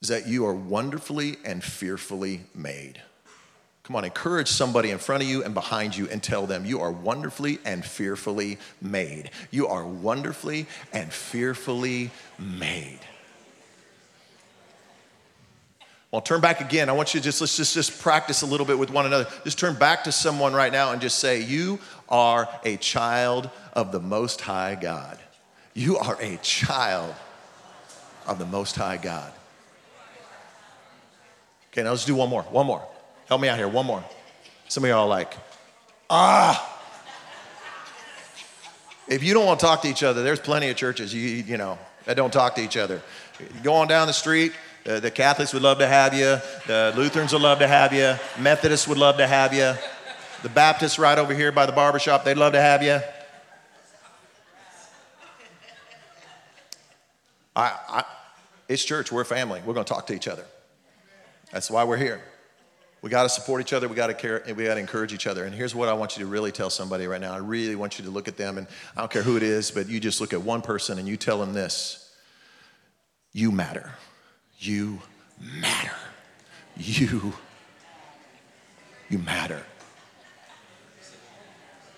[0.00, 3.00] is that you are wonderfully and fearfully made.
[3.84, 6.80] Come on, encourage somebody in front of you and behind you and tell them you
[6.80, 9.30] are wonderfully and fearfully made.
[9.50, 13.00] You are wonderfully and fearfully made.
[16.12, 16.88] Well, turn back again.
[16.88, 19.26] I want you to just let's just, just practice a little bit with one another.
[19.44, 23.90] Just turn back to someone right now and just say, You are a child of
[23.90, 25.18] the Most High God.
[25.74, 27.14] You are a child
[28.26, 29.32] of the Most High God.
[31.72, 32.42] Okay, now let's do one more.
[32.42, 32.86] One more.
[33.32, 33.66] Help me out here.
[33.66, 34.04] One more.
[34.68, 35.34] Some of y'all like,
[36.10, 36.78] ah.
[39.08, 41.56] If you don't want to talk to each other, there's plenty of churches you you
[41.56, 43.00] know that don't talk to each other.
[43.62, 44.52] Go on down the street.
[44.86, 46.36] Uh, the Catholics would love to have you.
[46.66, 48.16] The Lutherans would love to have you.
[48.38, 49.72] Methodists would love to have you.
[50.42, 53.00] The Baptists right over here by the barbershop, they'd love to have you.
[57.56, 58.04] I, I,
[58.68, 59.10] it's church.
[59.10, 59.62] We're family.
[59.64, 60.44] We're going to talk to each other.
[61.50, 62.20] That's why we're here.
[63.02, 63.88] We got to support each other.
[63.88, 64.42] We got to care.
[64.46, 65.44] We got to encourage each other.
[65.44, 67.34] And here's what I want you to really tell somebody right now.
[67.34, 69.72] I really want you to look at them, and I don't care who it is,
[69.72, 72.14] but you just look at one person and you tell them this:
[73.32, 73.90] You matter.
[74.58, 75.00] You
[75.60, 75.96] matter.
[76.76, 77.32] You.
[79.10, 79.62] You matter.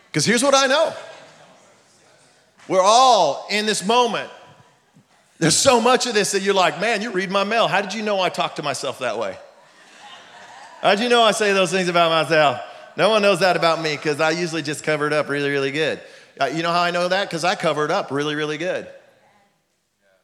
[0.07, 0.95] Because here's what I know.
[2.67, 4.31] We're all in this moment.
[5.39, 7.69] There's so much of this that you're like, man, you read my mail.
[7.69, 9.37] How did you know I talk to myself that way?
[10.85, 12.61] How'd you know I say those things about myself?
[12.99, 15.71] No one knows that about me because I usually just cover it up really, really
[15.71, 15.99] good.
[16.39, 17.27] Uh, you know how I know that?
[17.27, 18.87] Because I cover it up really, really good.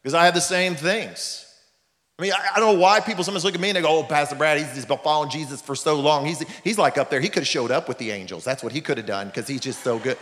[0.02, 1.46] Because I have the same things.
[2.18, 4.00] I mean, I, I, don't know why people sometimes look at me and they go,
[4.00, 6.26] oh, Pastor Brad, he's just been following Jesus for so long.
[6.26, 7.20] He's, he's like up there.
[7.20, 8.44] He could have showed up with the angels.
[8.44, 10.18] That's what he could have done because he's just so good.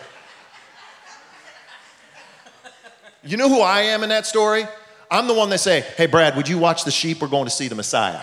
[3.25, 4.69] You know who I am in that story?
[5.11, 7.21] I'm the one that say, hey, Brad, would you watch the sheep?
[7.21, 8.21] We're going to see the Messiah.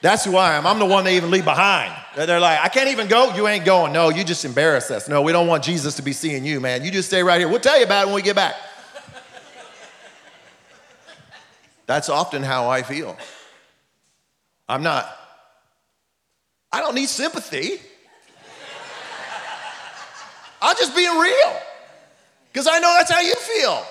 [0.00, 0.66] That's who I am.
[0.66, 1.92] I'm the one they even leave behind.
[2.14, 3.34] They're like, I can't even go.
[3.34, 3.92] You ain't going.
[3.92, 5.08] No, you just embarrass us.
[5.08, 6.84] No, we don't want Jesus to be seeing you, man.
[6.84, 7.48] You just stay right here.
[7.48, 8.54] We'll tell you about it when we get back.
[11.86, 13.16] That's often how I feel.
[14.68, 15.08] I'm not,
[16.70, 17.80] I don't need sympathy.
[20.60, 21.56] I'm just being real
[22.52, 23.86] because I know that's how you feel.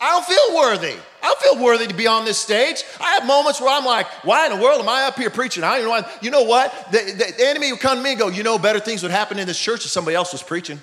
[0.00, 0.96] I don't feel worthy.
[1.26, 2.84] I feel worthy to be on this stage.
[3.00, 5.64] I have moments where I'm like, why in the world am I up here preaching?
[5.64, 6.08] I don't even know.
[6.22, 6.72] You know what?
[6.92, 9.38] The, the enemy would come to me and go, you know, better things would happen
[9.38, 10.80] in this church if somebody else was preaching.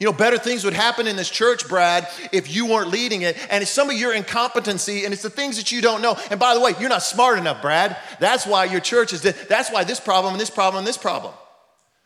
[0.00, 3.36] You know, better things would happen in this church, Brad, if you weren't leading it.
[3.50, 6.16] And it's some of your incompetency, and it's the things that you don't know.
[6.30, 7.96] And by the way, you're not smart enough, Brad.
[8.18, 11.34] That's why your church is, that's why this problem and this problem and this problem.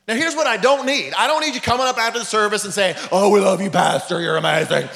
[0.09, 2.65] Now, here's what I don't need I don't need you coming up after the service
[2.65, 4.89] and saying, Oh, we love you, Pastor, you're amazing.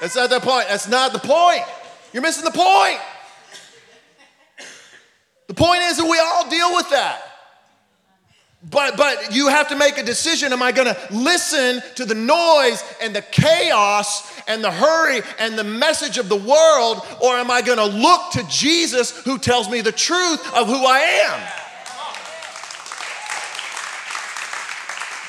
[0.00, 0.68] That's not the point.
[0.68, 1.62] That's not the point.
[2.12, 3.00] You're missing the point.
[5.46, 7.22] The point is that we all deal with that.
[8.68, 10.52] But, but you have to make a decision.
[10.52, 15.58] Am I going to listen to the noise and the chaos and the hurry and
[15.58, 19.70] the message of the world, or am I going to look to Jesus who tells
[19.70, 21.59] me the truth of who I am?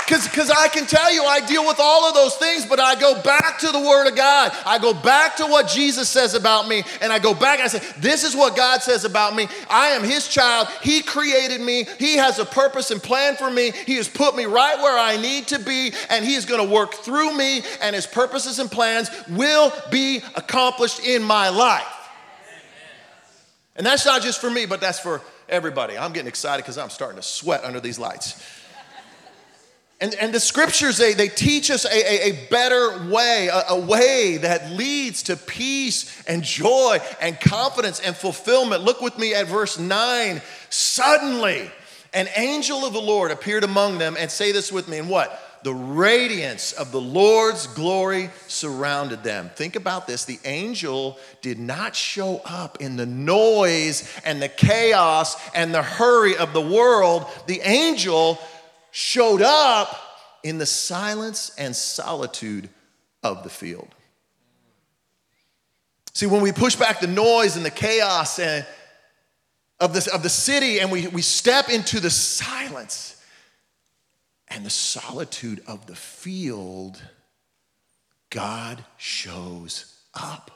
[0.08, 3.22] Because I can tell you, I deal with all of those things, but I go
[3.22, 4.52] back to the Word of God.
[4.66, 7.68] I go back to what Jesus says about me, and I go back and I
[7.68, 9.48] say, This is what God says about me.
[9.70, 10.68] I am His child.
[10.82, 11.86] He created me.
[12.00, 13.72] He has a purpose and plan for me.
[13.72, 16.74] He has put me right where I need to be, and He is going to
[16.74, 21.88] work through me, and His purposes and plans will be accomplished in my life.
[23.76, 25.98] And that's not just for me, but that's for everybody.
[25.98, 28.61] I'm getting excited because I'm starting to sweat under these lights.
[30.02, 33.80] And, and the scriptures, they, they teach us a, a, a better way, a, a
[33.80, 38.82] way that leads to peace and joy and confidence and fulfillment.
[38.82, 40.42] Look with me at verse 9.
[40.72, 41.70] Suddenly,
[42.14, 45.40] an angel of the Lord appeared among them, and say this with me, and what?
[45.64, 49.52] The radiance of the Lord's glory surrounded them.
[49.56, 50.26] Think about this.
[50.26, 56.36] The angel did not show up in the noise and the chaos and the hurry
[56.36, 57.28] of the world.
[57.46, 58.40] The angel
[58.91, 59.97] showed up
[60.43, 62.69] in the silence and solitude
[63.23, 63.93] of the field.
[66.13, 68.65] See, when we push back the noise and the chaos and
[69.80, 73.21] of, this, of the city and we, we step into the silence
[74.49, 77.01] and the solitude of the field,
[78.30, 80.51] God shows up.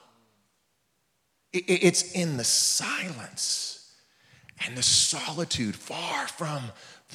[1.54, 3.96] It's in the silence
[4.66, 6.64] and the solitude, far from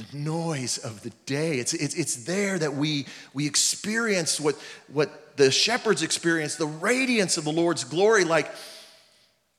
[0.00, 1.58] the noise of the day.
[1.58, 4.56] It's, it's, it's there that we, we experience what,
[4.88, 8.24] what the shepherds experience the radiance of the Lord's glory.
[8.24, 8.46] Like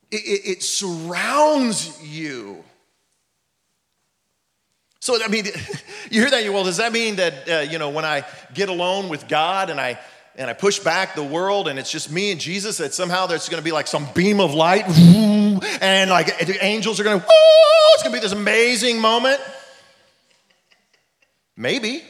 [0.09, 2.63] it, it, it surrounds you.
[4.99, 5.45] So, I mean,
[6.11, 8.69] you hear that, you well, does that mean that, uh, you know, when I get
[8.69, 9.99] alone with God and I,
[10.35, 13.49] and I push back the world and it's just me and Jesus, that somehow there's
[13.49, 14.85] gonna be like some beam of light
[15.81, 16.29] and like
[16.61, 17.23] angels are gonna,
[17.93, 19.39] it's gonna be this amazing moment?
[21.61, 22.03] Maybe.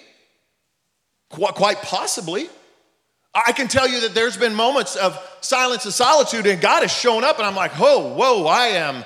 [1.28, 2.48] Quite possibly.
[3.36, 6.92] I can tell you that there's been moments of silence and solitude, and God has
[6.92, 9.06] shown up, and I'm like, whoa, whoa, I am,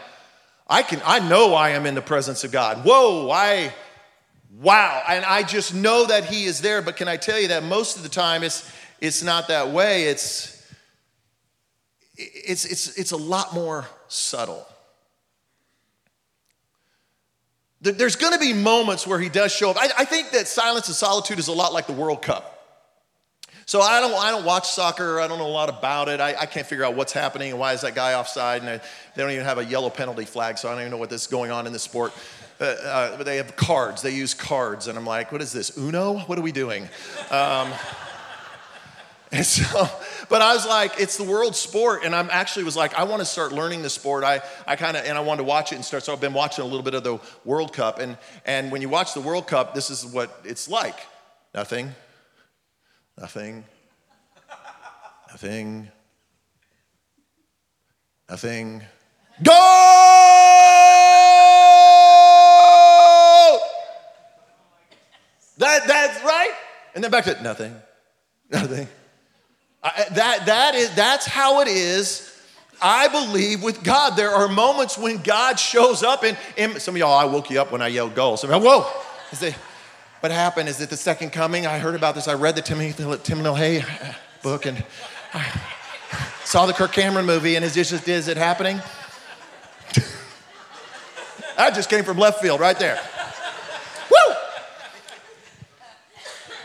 [0.68, 2.86] I can, I know I am in the presence of God.
[2.86, 3.74] Whoa, I,
[4.60, 5.04] wow.
[5.08, 7.98] And I just know that He is there, but can I tell you that most
[7.98, 10.04] of the time it's, it's not that way.
[10.04, 10.74] It's,
[12.16, 14.68] it's, it's, it's a lot more subtle.
[17.92, 19.78] There's going to be moments where he does show up.
[19.78, 22.52] I, I, think that silence and solitude is a lot like the World Cup.
[23.68, 25.20] So I don't, I don't watch soccer.
[25.20, 26.20] I don't know a lot about it.
[26.20, 28.64] I, I can't figure out what's happening and why is that guy offside.
[28.64, 28.82] And
[29.16, 31.28] they don't even have a yellow penalty flag, so I don't even know what is
[31.28, 32.14] going on in this sport.
[32.60, 34.02] Uh, uh, but they have cards.
[34.02, 35.78] They use cards, and I'm like, what is this?
[35.78, 36.20] Uno?
[36.20, 36.88] What are we doing?
[37.30, 37.72] Um,
[39.40, 39.90] and so,
[40.30, 42.06] but I was like, it's the world sport.
[42.06, 44.24] And I'm actually was like, I want to start learning the sport.
[44.24, 46.04] I, I kind of, and I wanted to watch it and start.
[46.04, 48.00] So I've been watching a little bit of the World Cup.
[48.00, 50.98] And, and when you watch the World Cup, this is what it's like
[51.54, 51.94] nothing,
[53.20, 53.66] nothing,
[55.30, 55.92] nothing,
[58.30, 58.84] nothing.
[59.44, 59.52] Go!
[65.58, 66.54] That, that's right.
[66.94, 67.76] And then back to nothing,
[68.50, 68.88] nothing.
[69.86, 72.36] I, that, that is, that's how it is,
[72.82, 74.18] I believe, with God.
[74.18, 77.62] There are moments when God shows up, and, and some of y'all, I woke you
[77.62, 78.36] up when I yelled goal.
[78.36, 79.02] Some of y'all, whoa.
[79.32, 79.54] Is it,
[80.22, 80.70] what happened?
[80.70, 81.68] Is it the second coming?
[81.68, 82.28] I heard about this.
[82.28, 84.84] I read the Timothy, Tim LaHaye uh, book and
[85.36, 85.62] I
[86.46, 88.82] saw the Kirk Cameron movie, and is, this just, is it happening?
[91.58, 93.00] that just came from left field right there.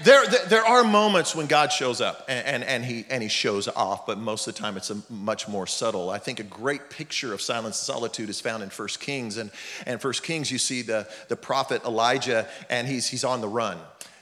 [0.02, 3.68] There, there are moments when God shows up and, and, and, he, and he shows
[3.68, 6.08] off, but most of the time it's a much more subtle.
[6.08, 9.36] I think a great picture of silence and solitude is found in First Kings.
[9.36, 9.50] And,
[9.86, 13.78] and First Kings, you see the, the prophet Elijah, and he's, he's on the run.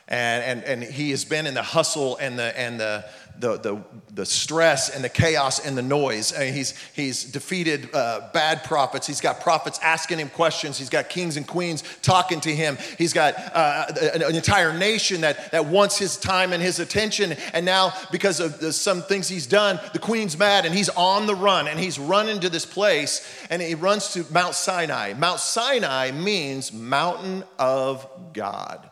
[0.09, 3.05] And, and, and he has been in the hustle and the, and the,
[3.39, 6.35] the, the, the stress and the chaos and the noise.
[6.35, 9.07] I mean, he's, he's defeated uh, bad prophets.
[9.07, 10.79] He's got prophets asking him questions.
[10.79, 12.79] He's got kings and queens talking to him.
[12.97, 17.37] He's got uh, an, an, entire nation that, that wants his time and his attention.
[17.53, 21.27] And now, because of the, some things he's done, the queen's mad and he's on
[21.27, 25.15] the run and he's running to this place and he runs to Mount Sinai.
[25.15, 28.91] Mount Sinai means mountain of God.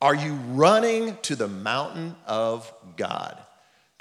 [0.00, 3.38] Are you running to the mountain of God?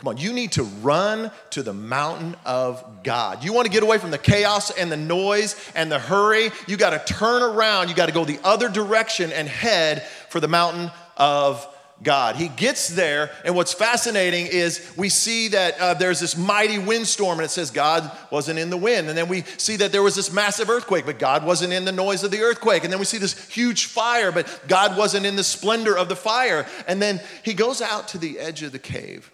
[0.03, 3.41] Come on, you need to run to the mountain of God.
[3.41, 6.51] You want to get away from the chaos and the noise and the hurry.
[6.67, 7.87] You got to turn around.
[7.87, 11.65] You got to go the other direction and head for the mountain of
[12.01, 12.35] God.
[12.35, 17.39] He gets there, and what's fascinating is we see that uh, there's this mighty windstorm,
[17.39, 19.07] and it says God wasn't in the wind.
[19.07, 21.93] And then we see that there was this massive earthquake, but God wasn't in the
[21.93, 22.83] noise of the earthquake.
[22.83, 26.17] And then we see this huge fire, but God wasn't in the splendor of the
[26.17, 26.67] fire.
[26.89, 29.31] And then he goes out to the edge of the cave.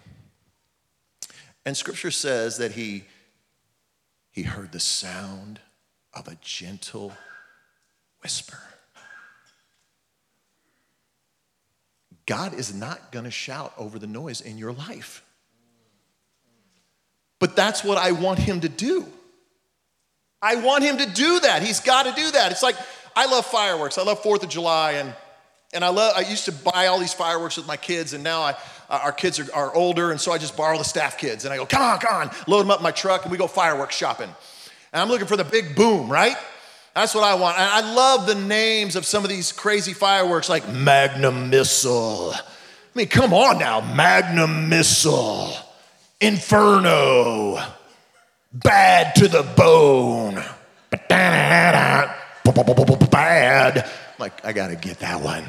[1.66, 3.04] And scripture says that he,
[4.32, 5.60] he heard the sound
[6.14, 7.14] of a gentle
[8.22, 8.60] whisper.
[12.26, 15.24] God is not going to shout over the noise in your life.
[17.40, 19.06] But that's what I want him to do.
[20.42, 21.64] I want him to do that.
[21.64, 22.52] He's got to do that.
[22.52, 22.76] It's like
[23.16, 23.98] I love fireworks.
[23.98, 25.14] I love 4th of July and
[25.74, 28.42] and I love I used to buy all these fireworks with my kids and now
[28.42, 28.56] I
[28.90, 31.46] our kids are, are older, and so I just borrow the staff kids.
[31.46, 33.38] And I go, come on, come on, load them up in my truck, and we
[33.38, 34.30] go fireworks shopping.
[34.92, 36.36] And I'm looking for the big boom, right?
[36.96, 37.58] That's what I want.
[37.58, 42.34] And I love the names of some of these crazy fireworks like Magnum Missile.
[42.34, 42.42] I
[42.96, 45.54] mean, come on now, Magnum Missile,
[46.20, 47.64] Inferno,
[48.52, 50.44] Bad to the Bone,
[51.08, 52.16] Bad.
[54.18, 55.46] like, I gotta get that one.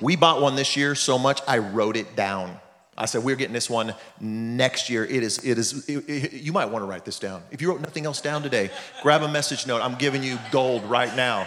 [0.00, 2.58] We bought one this year so much I wrote it down.
[2.96, 5.04] I said, we're getting this one next year.
[5.04, 7.42] It is, it is, it, it, you might want to write this down.
[7.50, 8.70] If you wrote nothing else down today,
[9.02, 9.80] grab a message note.
[9.80, 11.46] I'm giving you gold right now.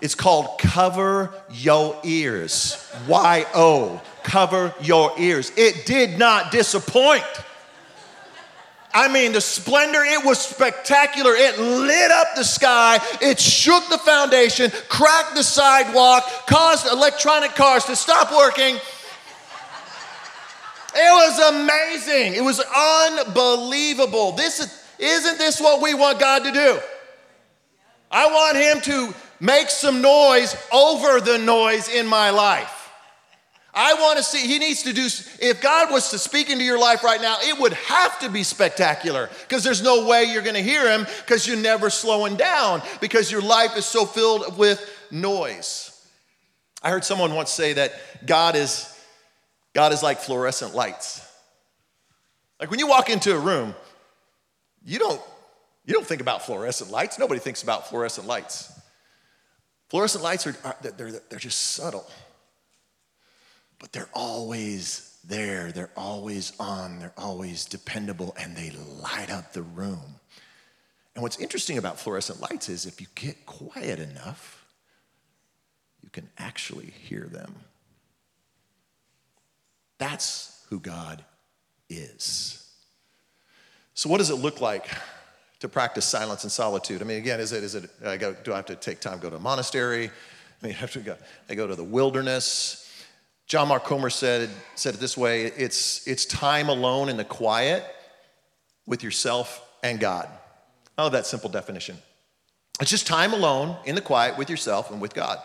[0.00, 2.92] It's called Cover Your Ears.
[3.06, 4.02] Y O.
[4.24, 5.52] Cover Your Ears.
[5.56, 7.24] It did not disappoint.
[8.96, 11.32] I mean, the splendor, it was spectacular.
[11.34, 17.84] It lit up the sky, it shook the foundation, cracked the sidewalk, caused electronic cars
[17.84, 18.76] to stop working.
[20.94, 22.36] It was amazing.
[22.36, 24.32] It was unbelievable.
[24.32, 26.78] This is, isn't this what we want God to do?
[28.10, 32.75] I want Him to make some noise over the noise in my life.
[33.76, 36.78] I want to see, He needs to do, if God was to speak into your
[36.78, 40.56] life right now, it would have to be spectacular because there's no way you're going
[40.56, 44.90] to hear Him because you're never slowing down because your life is so filled with
[45.10, 45.92] noise.
[46.82, 47.92] I heard someone once say that
[48.26, 48.92] God is
[49.76, 51.20] God is like fluorescent lights.
[52.58, 53.74] Like when you walk into a room,
[54.82, 55.20] you don't,
[55.84, 57.18] you don't think about fluorescent lights.
[57.18, 58.72] Nobody thinks about fluorescent lights.
[59.90, 62.08] Fluorescent lights are, are they're, they're just subtle,
[63.78, 65.72] but they're always there.
[65.72, 66.98] They're always on.
[66.98, 70.16] They're always dependable, and they light up the room.
[71.14, 74.66] And what's interesting about fluorescent lights is if you get quiet enough,
[76.02, 77.54] you can actually hear them.
[79.98, 81.24] That's who God
[81.88, 82.62] is.
[83.94, 84.88] So, what does it look like
[85.60, 87.00] to practice silence and solitude?
[87.00, 89.18] I mean, again, is it, is it I go, do I have to take time
[89.18, 90.10] go to a monastery?
[90.62, 91.16] I mean, I have to go,
[91.48, 92.85] I go to the wilderness.
[93.46, 97.84] John Mark Comer said, said it this way it's, it's time alone in the quiet
[98.86, 100.28] with yourself and God.
[100.98, 101.96] I love that simple definition.
[102.80, 105.38] It's just time alone in the quiet with yourself and with God.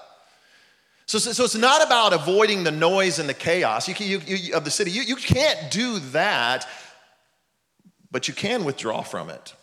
[1.05, 4.63] So, so it's not about avoiding the noise and the chaos you, you, you, of
[4.63, 4.91] the city.
[4.91, 6.67] You, you can't do that,
[8.11, 9.53] but you can withdraw from it.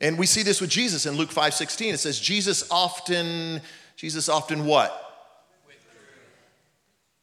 [0.00, 1.94] And we see this with Jesus in Luke 5 16.
[1.94, 3.60] It says, Jesus often,
[3.96, 5.03] Jesus often what?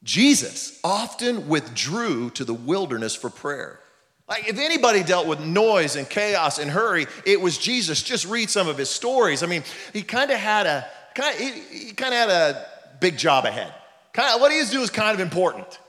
[0.04, 3.80] Jesus often withdrew to the wilderness for prayer.
[4.28, 8.02] Like, if anybody dealt with noise and chaos and hurry, it was Jesus.
[8.02, 9.44] Just read some of his stories.
[9.44, 12.66] I mean, he kind of had a, kind of, he, he kind of had a
[13.00, 13.74] big job ahead.
[14.14, 15.80] Kind of, what he was doing was kind of important.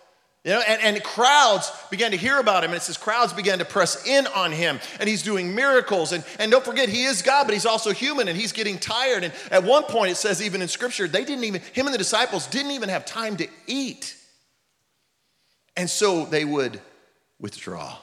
[0.44, 3.60] You know, and, and crowds began to hear about him, and it says crowds began
[3.60, 6.10] to press in on him, and he's doing miracles.
[6.10, 9.22] And, and don't forget, he is God, but he's also human, and he's getting tired.
[9.22, 11.98] And at one point, it says, even in scripture, they didn't even, him and the
[11.98, 14.16] disciples didn't even have time to eat.
[15.76, 16.80] And so they would
[17.38, 17.96] withdraw.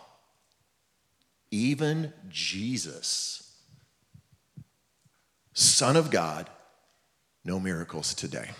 [1.52, 3.54] Even Jesus,
[5.54, 6.50] Son of God,
[7.44, 8.52] no miracles today.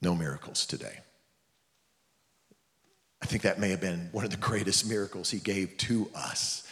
[0.00, 1.00] No miracles today.
[3.22, 6.66] I think that may have been one of the greatest miracles he gave to us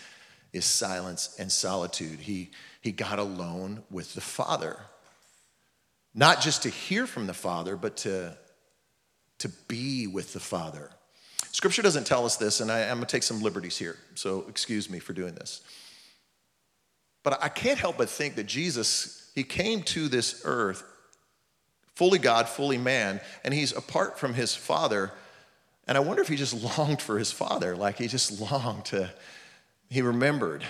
[0.52, 2.20] is silence and solitude.
[2.20, 2.50] He,
[2.80, 4.78] he got alone with the Father.
[6.14, 8.36] Not just to hear from the Father, but to,
[9.38, 10.90] to be with the Father.
[11.50, 14.88] Scripture doesn't tell us this, and I, am to take some liberties here, so excuse
[14.88, 15.62] me for doing this.
[17.24, 20.84] But I can't help but think that Jesus, he came to this earth
[21.94, 25.12] fully God, fully man, and he's apart from his father.
[25.86, 29.10] And I wonder if he just longed for his father, like he just longed to,
[29.88, 30.64] he remembered,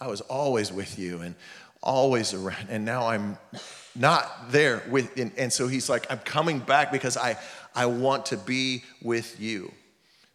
[0.00, 1.34] I was always with you and
[1.82, 3.38] always around, and now I'm
[3.94, 7.38] not there with, and, and so he's like, I'm coming back because I,
[7.74, 9.72] I want to be with you.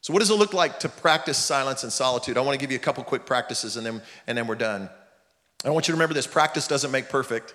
[0.02, 2.36] So, what does it look like to practice silence and solitude?
[2.36, 4.90] I want to give you a couple quick practices and then, and then we're done.
[5.64, 7.54] I want you to remember this practice doesn't make perfect.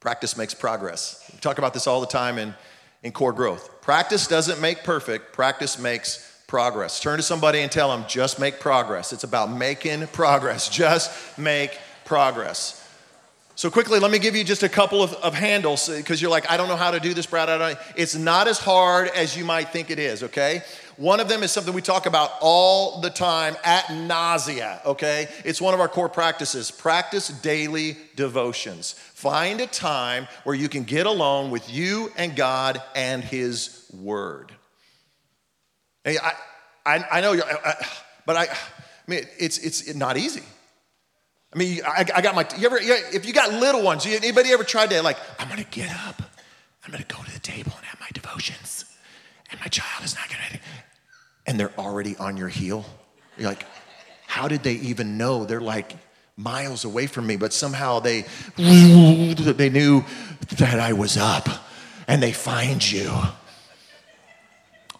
[0.00, 1.30] Practice makes progress.
[1.32, 2.54] We talk about this all the time in,
[3.02, 3.82] in core growth.
[3.82, 6.98] Practice doesn't make perfect, practice makes progress.
[7.00, 9.12] Turn to somebody and tell them, just make progress.
[9.12, 10.68] It's about making progress.
[10.80, 12.76] Just make progress.
[13.54, 16.50] So, quickly, let me give you just a couple of, of handles because you're like,
[16.50, 17.50] I don't know how to do this, Brad.
[17.50, 17.78] I don't.
[17.94, 20.62] It's not as hard as you might think it is, okay?
[21.00, 25.28] One of them is something we talk about all the time at nausea, okay?
[25.46, 26.70] It's one of our core practices.
[26.70, 28.92] Practice daily devotions.
[28.92, 34.52] Find a time where you can get alone with you and God and His Word.
[36.04, 36.34] Hey, I,
[36.84, 37.74] I, I know, I,
[38.26, 38.56] but I, I
[39.06, 40.42] mean, it's, it's not easy.
[41.54, 44.64] I mean, I, I got my, you ever, if you got little ones, anybody ever
[44.64, 46.20] tried to, like, I'm gonna get up,
[46.84, 48.84] I'm gonna go to the table and have my devotions,
[49.50, 50.60] and my child is not gonna,
[51.50, 52.84] and they're already on your heel.
[53.36, 53.66] You're like,
[54.28, 55.44] how did they even know?
[55.44, 55.96] They're like
[56.36, 58.24] miles away from me, but somehow they
[58.56, 60.04] they knew
[60.58, 61.48] that I was up
[62.06, 63.10] and they find you.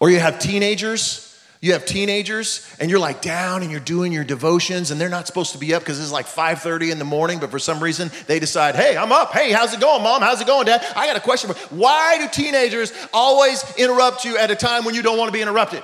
[0.01, 1.29] Or you have teenagers
[1.63, 5.27] You have teenagers and you're like down and you're doing your devotions and they're not
[5.27, 8.11] supposed to be up because it's like 5:30 in the morning, but for some reason
[8.25, 9.31] they decide, "Hey, I'm up.
[9.31, 10.23] Hey, how's it going, mom?
[10.23, 10.83] How's it going, dad?
[10.95, 14.95] I got a question for Why do teenagers always interrupt you at a time when
[14.95, 15.83] you don't want to be interrupted?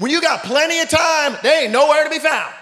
[0.00, 2.52] When you got plenty of time, they ain't nowhere to be found.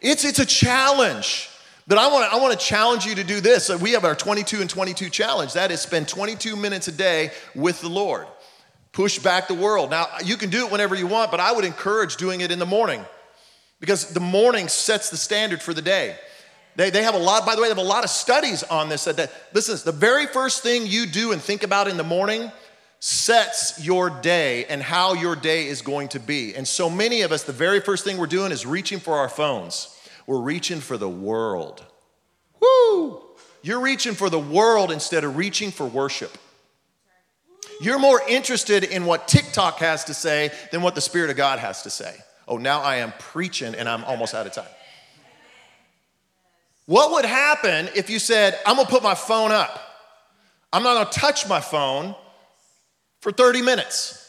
[0.00, 1.50] It's it's a challenge.
[1.86, 3.68] But I want to I want to challenge you to do this.
[3.68, 5.52] We have our 22 and 22 challenge.
[5.52, 8.26] That is spend 22 minutes a day with the Lord
[8.92, 9.90] push back the world.
[9.90, 12.58] Now, you can do it whenever you want, but I would encourage doing it in
[12.58, 13.04] the morning
[13.78, 16.16] because the morning sets the standard for the day.
[16.74, 18.88] They, they have a lot, by the way, they have a lot of studies on
[18.88, 19.04] this.
[19.04, 22.50] That, that listen, the very first thing you do and think about in the morning
[23.00, 26.54] sets your day and how your day is going to be.
[26.54, 29.28] And so many of us, the very first thing we're doing is reaching for our
[29.28, 29.96] phones.
[30.26, 31.84] We're reaching for the world.
[32.60, 33.22] Woo!
[33.62, 36.36] You're reaching for the world instead of reaching for worship.
[37.80, 41.60] You're more interested in what TikTok has to say than what the Spirit of God
[41.60, 42.16] has to say.
[42.48, 44.66] Oh, now I am preaching and I'm almost out of time.
[46.86, 49.78] What would happen if you said, I'm gonna put my phone up?
[50.72, 52.14] I'm not gonna touch my phone
[53.20, 54.24] for 30 minutes.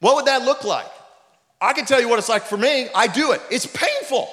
[0.00, 0.86] What would that look like?
[1.60, 2.88] I can tell you what it's like for me.
[2.94, 4.28] I do it, it's painful.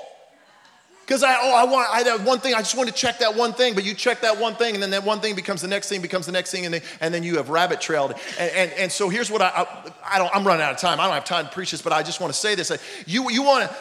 [1.05, 3.35] Because I, oh, I want, I have one thing, I just want to check that
[3.35, 5.67] one thing, but you check that one thing, and then that one thing becomes the
[5.67, 8.15] next thing, becomes the next thing, and then, and then you have rabbit trailed.
[8.39, 10.99] And, and, and so here's what I, I, I don't, I'm running out of time.
[10.99, 12.71] I don't have time to preach this, but I just want to say this.
[13.05, 13.75] You, you want to,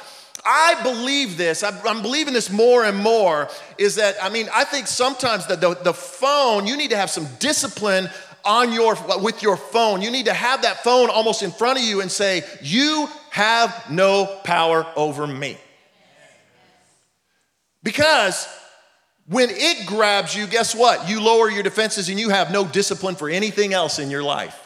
[0.44, 4.86] I believe this, I'm believing this more and more, is that, I mean, I think
[4.86, 8.10] sometimes the, the, the phone, you need to have some discipline
[8.44, 11.84] on your with your phone you need to have that phone almost in front of
[11.84, 15.56] you and say you have no power over me
[17.82, 18.48] because
[19.26, 21.08] when it grabs you, guess what?
[21.08, 24.60] You lower your defenses and you have no discipline for anything else in your life.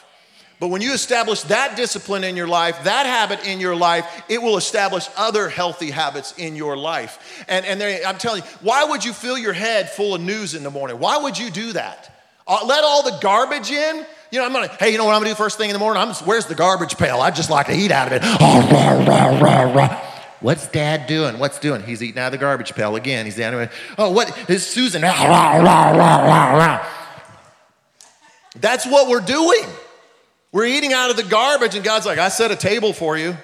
[0.59, 4.41] But when you establish that discipline in your life, that habit in your life, it
[4.41, 7.45] will establish other healthy habits in your life.
[7.47, 10.55] And, and there, I'm telling you, why would you fill your head full of news
[10.55, 10.99] in the morning?
[10.99, 12.18] Why would you do that?
[12.49, 14.05] Uh, let all the garbage in.
[14.31, 15.79] You know, I'm gonna, hey, you know what I'm gonna do first thing in the
[15.79, 16.01] morning?
[16.01, 17.21] I'm just, where's the garbage pail?
[17.21, 18.21] I just like to eat out of it.
[18.23, 20.01] Oh, rah, rah, rah,
[20.39, 21.37] What's dad doing?
[21.37, 21.83] What's doing?
[21.83, 23.25] He's eating out of the garbage pail again.
[23.25, 23.69] He's down.
[23.97, 25.03] Oh, what is Susan?
[25.03, 26.87] Rah, rah, rah,
[28.59, 29.63] That's what we're doing.
[30.51, 33.37] We're eating out of the garbage, and God's like, I set a table for you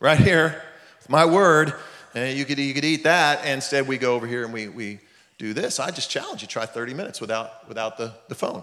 [0.00, 0.62] right here
[0.98, 1.74] with my word,
[2.14, 3.44] and you could, you could eat that.
[3.44, 5.00] Instead, we go over here and we, we
[5.38, 5.78] do this.
[5.78, 8.62] I just challenge you try 30 minutes without, without the, the phone.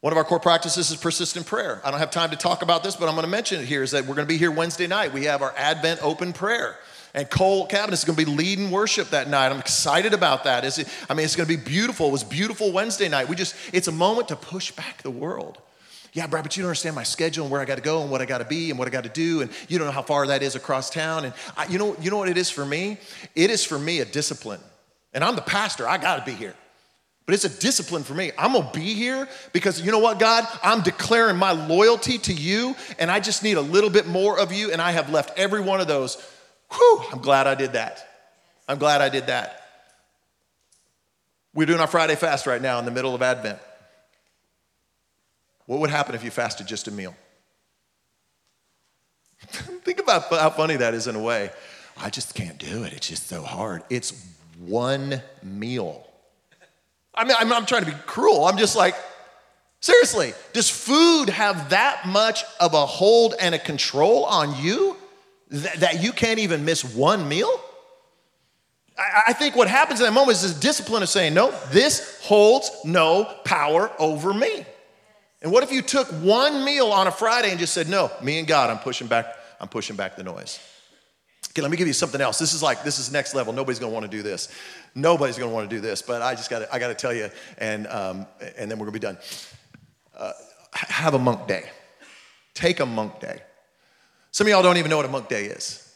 [0.00, 1.82] One of our core practices is persistent prayer.
[1.84, 3.82] I don't have time to talk about this, but I'm going to mention it here
[3.82, 5.12] is that we're going to be here Wednesday night.
[5.12, 6.78] We have our Advent open prayer.
[7.12, 9.50] And Cole Cabinet is going to be leading worship that night.
[9.50, 10.64] I'm excited about that.
[10.64, 12.08] Is It, I mean, it's going to be beautiful.
[12.08, 13.28] It was beautiful Wednesday night.
[13.28, 15.58] We just, it's a moment to push back the world.
[16.12, 18.10] Yeah, Brad, but you don't understand my schedule and where I got to go and
[18.10, 19.92] what I got to be and what I got to do, and you don't know
[19.92, 21.24] how far that is across town.
[21.24, 22.98] And I, you know, you know what it is for me?
[23.34, 24.60] It is for me a discipline.
[25.12, 25.88] And I'm the pastor.
[25.88, 26.54] I got to be here.
[27.26, 28.32] But it's a discipline for me.
[28.36, 30.44] I'm gonna be here because you know what, God?
[30.64, 34.52] I'm declaring my loyalty to you, and I just need a little bit more of
[34.52, 36.16] you, and I have left every one of those
[36.72, 38.06] Whew, I'm glad I did that.
[38.68, 39.64] I'm glad I did that.
[41.52, 43.58] We're doing our Friday fast right now in the middle of Advent.
[45.66, 47.14] What would happen if you fasted just a meal?
[49.48, 51.50] Think about how funny that is in a way.
[51.96, 52.92] I just can't do it.
[52.92, 53.82] It's just so hard.
[53.90, 54.12] It's
[54.66, 56.06] one meal.
[57.14, 58.44] I mean, I'm, I'm trying to be cruel.
[58.44, 58.94] I'm just like,
[59.80, 64.96] seriously, does food have that much of a hold and a control on you?
[65.50, 67.50] that you can't even miss one meal?
[69.26, 72.70] I think what happens in that moment is this discipline of saying, no, this holds
[72.84, 74.66] no power over me.
[75.40, 78.38] And what if you took one meal on a Friday and just said, no, me
[78.38, 80.60] and God, I'm pushing back, I'm pushing back the noise.
[81.50, 82.38] Okay, let me give you something else.
[82.38, 83.52] This is like, this is next level.
[83.52, 84.48] Nobody's gonna wanna do this.
[84.94, 87.28] Nobody's gonna wanna do this, but I just gotta, I gotta tell you,
[87.58, 88.26] and, um,
[88.56, 89.18] and then we're gonna be done.
[90.16, 90.32] Uh,
[90.72, 91.64] have a monk day.
[92.54, 93.42] Take a monk day.
[94.30, 95.86] Some of y'all don't even know what a monk day is.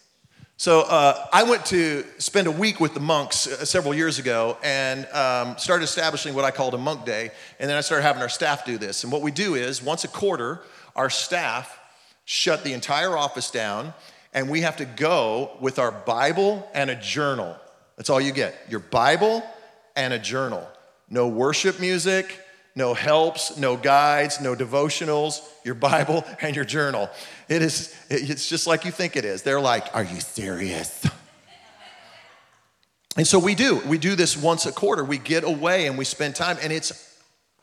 [0.57, 4.57] So uh, I went to spend a week with the monks uh, several years ago
[4.63, 7.31] and um, started establishing what I called a monk day.
[7.59, 9.05] And then I started having our staff do this.
[9.05, 10.63] And what we do is once a quarter,
[10.97, 11.79] our staff
[12.25, 13.95] shut the entire office down
[14.35, 17.57] and we have to go with our Bible and a journal.
[17.97, 19.43] That's all you get your Bible
[19.97, 20.69] and a journal.
[21.09, 22.41] No worship music,
[22.75, 27.09] no helps, no guides, no devotionals, your Bible and your journal.
[27.49, 29.43] It is, it's just like you think it is.
[29.43, 31.07] They're like, Are you serious?
[33.17, 33.79] And so we do.
[33.87, 35.05] We do this once a quarter.
[35.05, 37.14] We get away and we spend time, and it's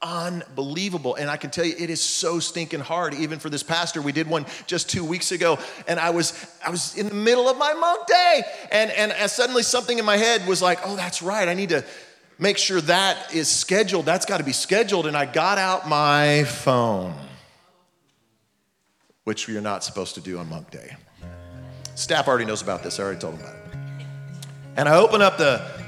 [0.01, 1.15] unbelievable.
[1.15, 4.01] And I can tell you, it is so stinking hard, even for this pastor.
[4.01, 6.33] We did one just two weeks ago, and I was
[6.65, 10.17] I was in the middle of my monk day, and and suddenly something in my
[10.17, 11.83] head was like, oh, that's right, I need to
[12.39, 14.05] make sure that is scheduled.
[14.05, 15.05] That's got to be scheduled.
[15.05, 17.13] And I got out my phone,
[19.23, 20.95] which you're not supposed to do on monk day.
[21.95, 22.99] Staff already knows about this.
[22.99, 23.61] I already told them about it.
[24.77, 25.80] And I open up the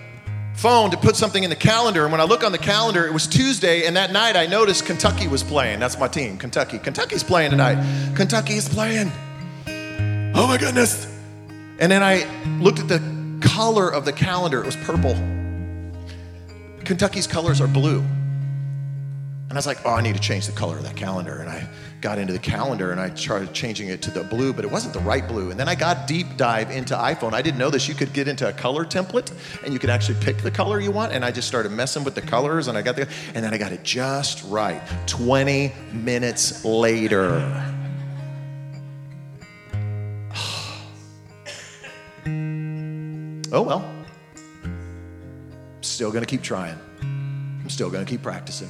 [0.55, 2.03] phone to put something in the calendar.
[2.03, 3.85] And when I look on the calendar, it was Tuesday.
[3.85, 5.79] And that night I noticed Kentucky was playing.
[5.79, 6.79] That's my team, Kentucky.
[6.79, 7.77] Kentucky's playing tonight.
[8.15, 9.11] Kentucky is playing.
[10.35, 11.05] Oh my goodness.
[11.79, 12.25] And then I
[12.59, 13.01] looked at the
[13.41, 15.15] color of the calendar, it was purple.
[16.85, 18.03] Kentucky's colors are blue.
[19.53, 21.37] And I was like, oh, I need to change the color of that calendar.
[21.37, 21.69] And I
[22.01, 24.95] got into the calendar and I started changing it to the blue, but it wasn't
[24.95, 25.51] the right blue.
[25.51, 27.33] And then I got deep dive into iPhone.
[27.33, 27.87] I didn't know this.
[27.87, 29.31] You could get into a color template
[29.63, 31.13] and you could actually pick the color you want.
[31.13, 33.59] And I just started messing with the colors and I got the, and then I
[33.59, 34.81] got it just right.
[35.05, 37.33] 20 minutes later.
[43.51, 43.87] oh well.
[45.81, 46.79] Still gonna keep trying.
[47.03, 48.69] I'm still gonna keep practicing.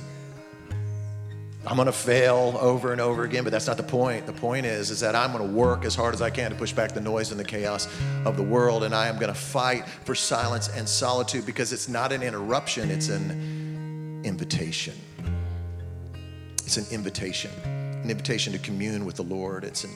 [1.66, 4.26] I'm gonna fail over and over again, but that's not the point.
[4.26, 6.74] The point is, is that I'm gonna work as hard as I can to push
[6.74, 7.88] back the noise and the chaos
[8.26, 12.12] of the world, and I am gonna fight for silence and solitude because it's not
[12.12, 14.94] an interruption, it's an invitation.
[16.66, 19.64] It's an invitation, an invitation to commune with the Lord.
[19.64, 19.96] It's an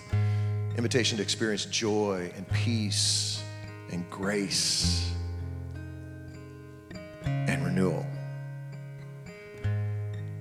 [0.77, 3.43] invitation to experience joy and peace
[3.91, 5.11] and grace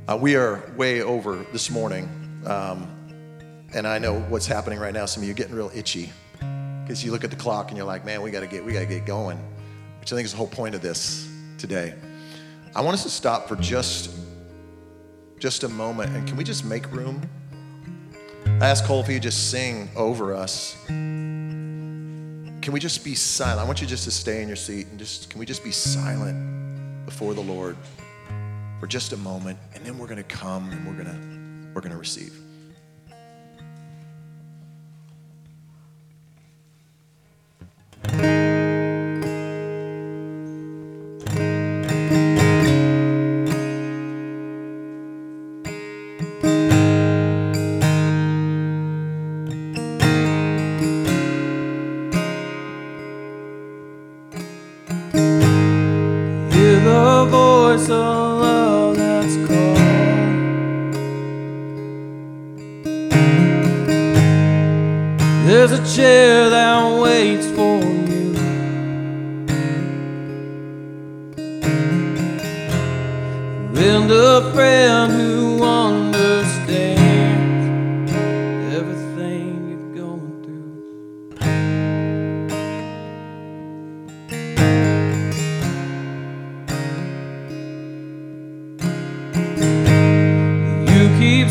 [0.08, 2.04] Uh, we are way over this morning,
[2.46, 2.86] um,
[3.74, 5.04] and I know what's happening right now.
[5.04, 6.12] Some of you getting real itchy
[6.84, 8.72] because you look at the clock and you're like, "Man, we got to get we
[8.72, 9.36] got to get going,"
[9.98, 11.28] which I think is the whole point of this
[11.58, 11.92] today.
[12.76, 14.10] I want us to stop for just
[15.40, 17.28] just a moment, and can we just make room?
[18.60, 20.76] I ask Cole if he'd just sing over us.
[20.86, 23.58] Can we just be silent?
[23.58, 25.72] I want you just to stay in your seat and just can we just be
[25.72, 27.76] silent before the Lord?
[28.80, 31.80] For just a moment, and then we're going to come and we're going to we're
[31.80, 32.40] going to receive.
[38.10, 38.45] Hear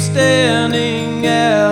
[0.05, 1.64] standing at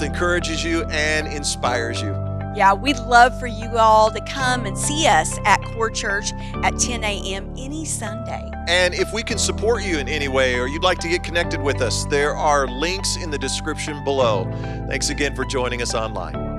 [0.00, 2.12] both encourages you and inspires you.
[2.56, 6.32] Yeah, we'd love for you all to come and see us at Core Church
[6.64, 7.54] at 10 a.m.
[7.56, 8.50] any Sunday.
[8.66, 11.60] And if we can support you in any way or you'd like to get connected
[11.60, 14.50] with us, there are links in the description below.
[14.88, 16.49] Thanks again for joining us online.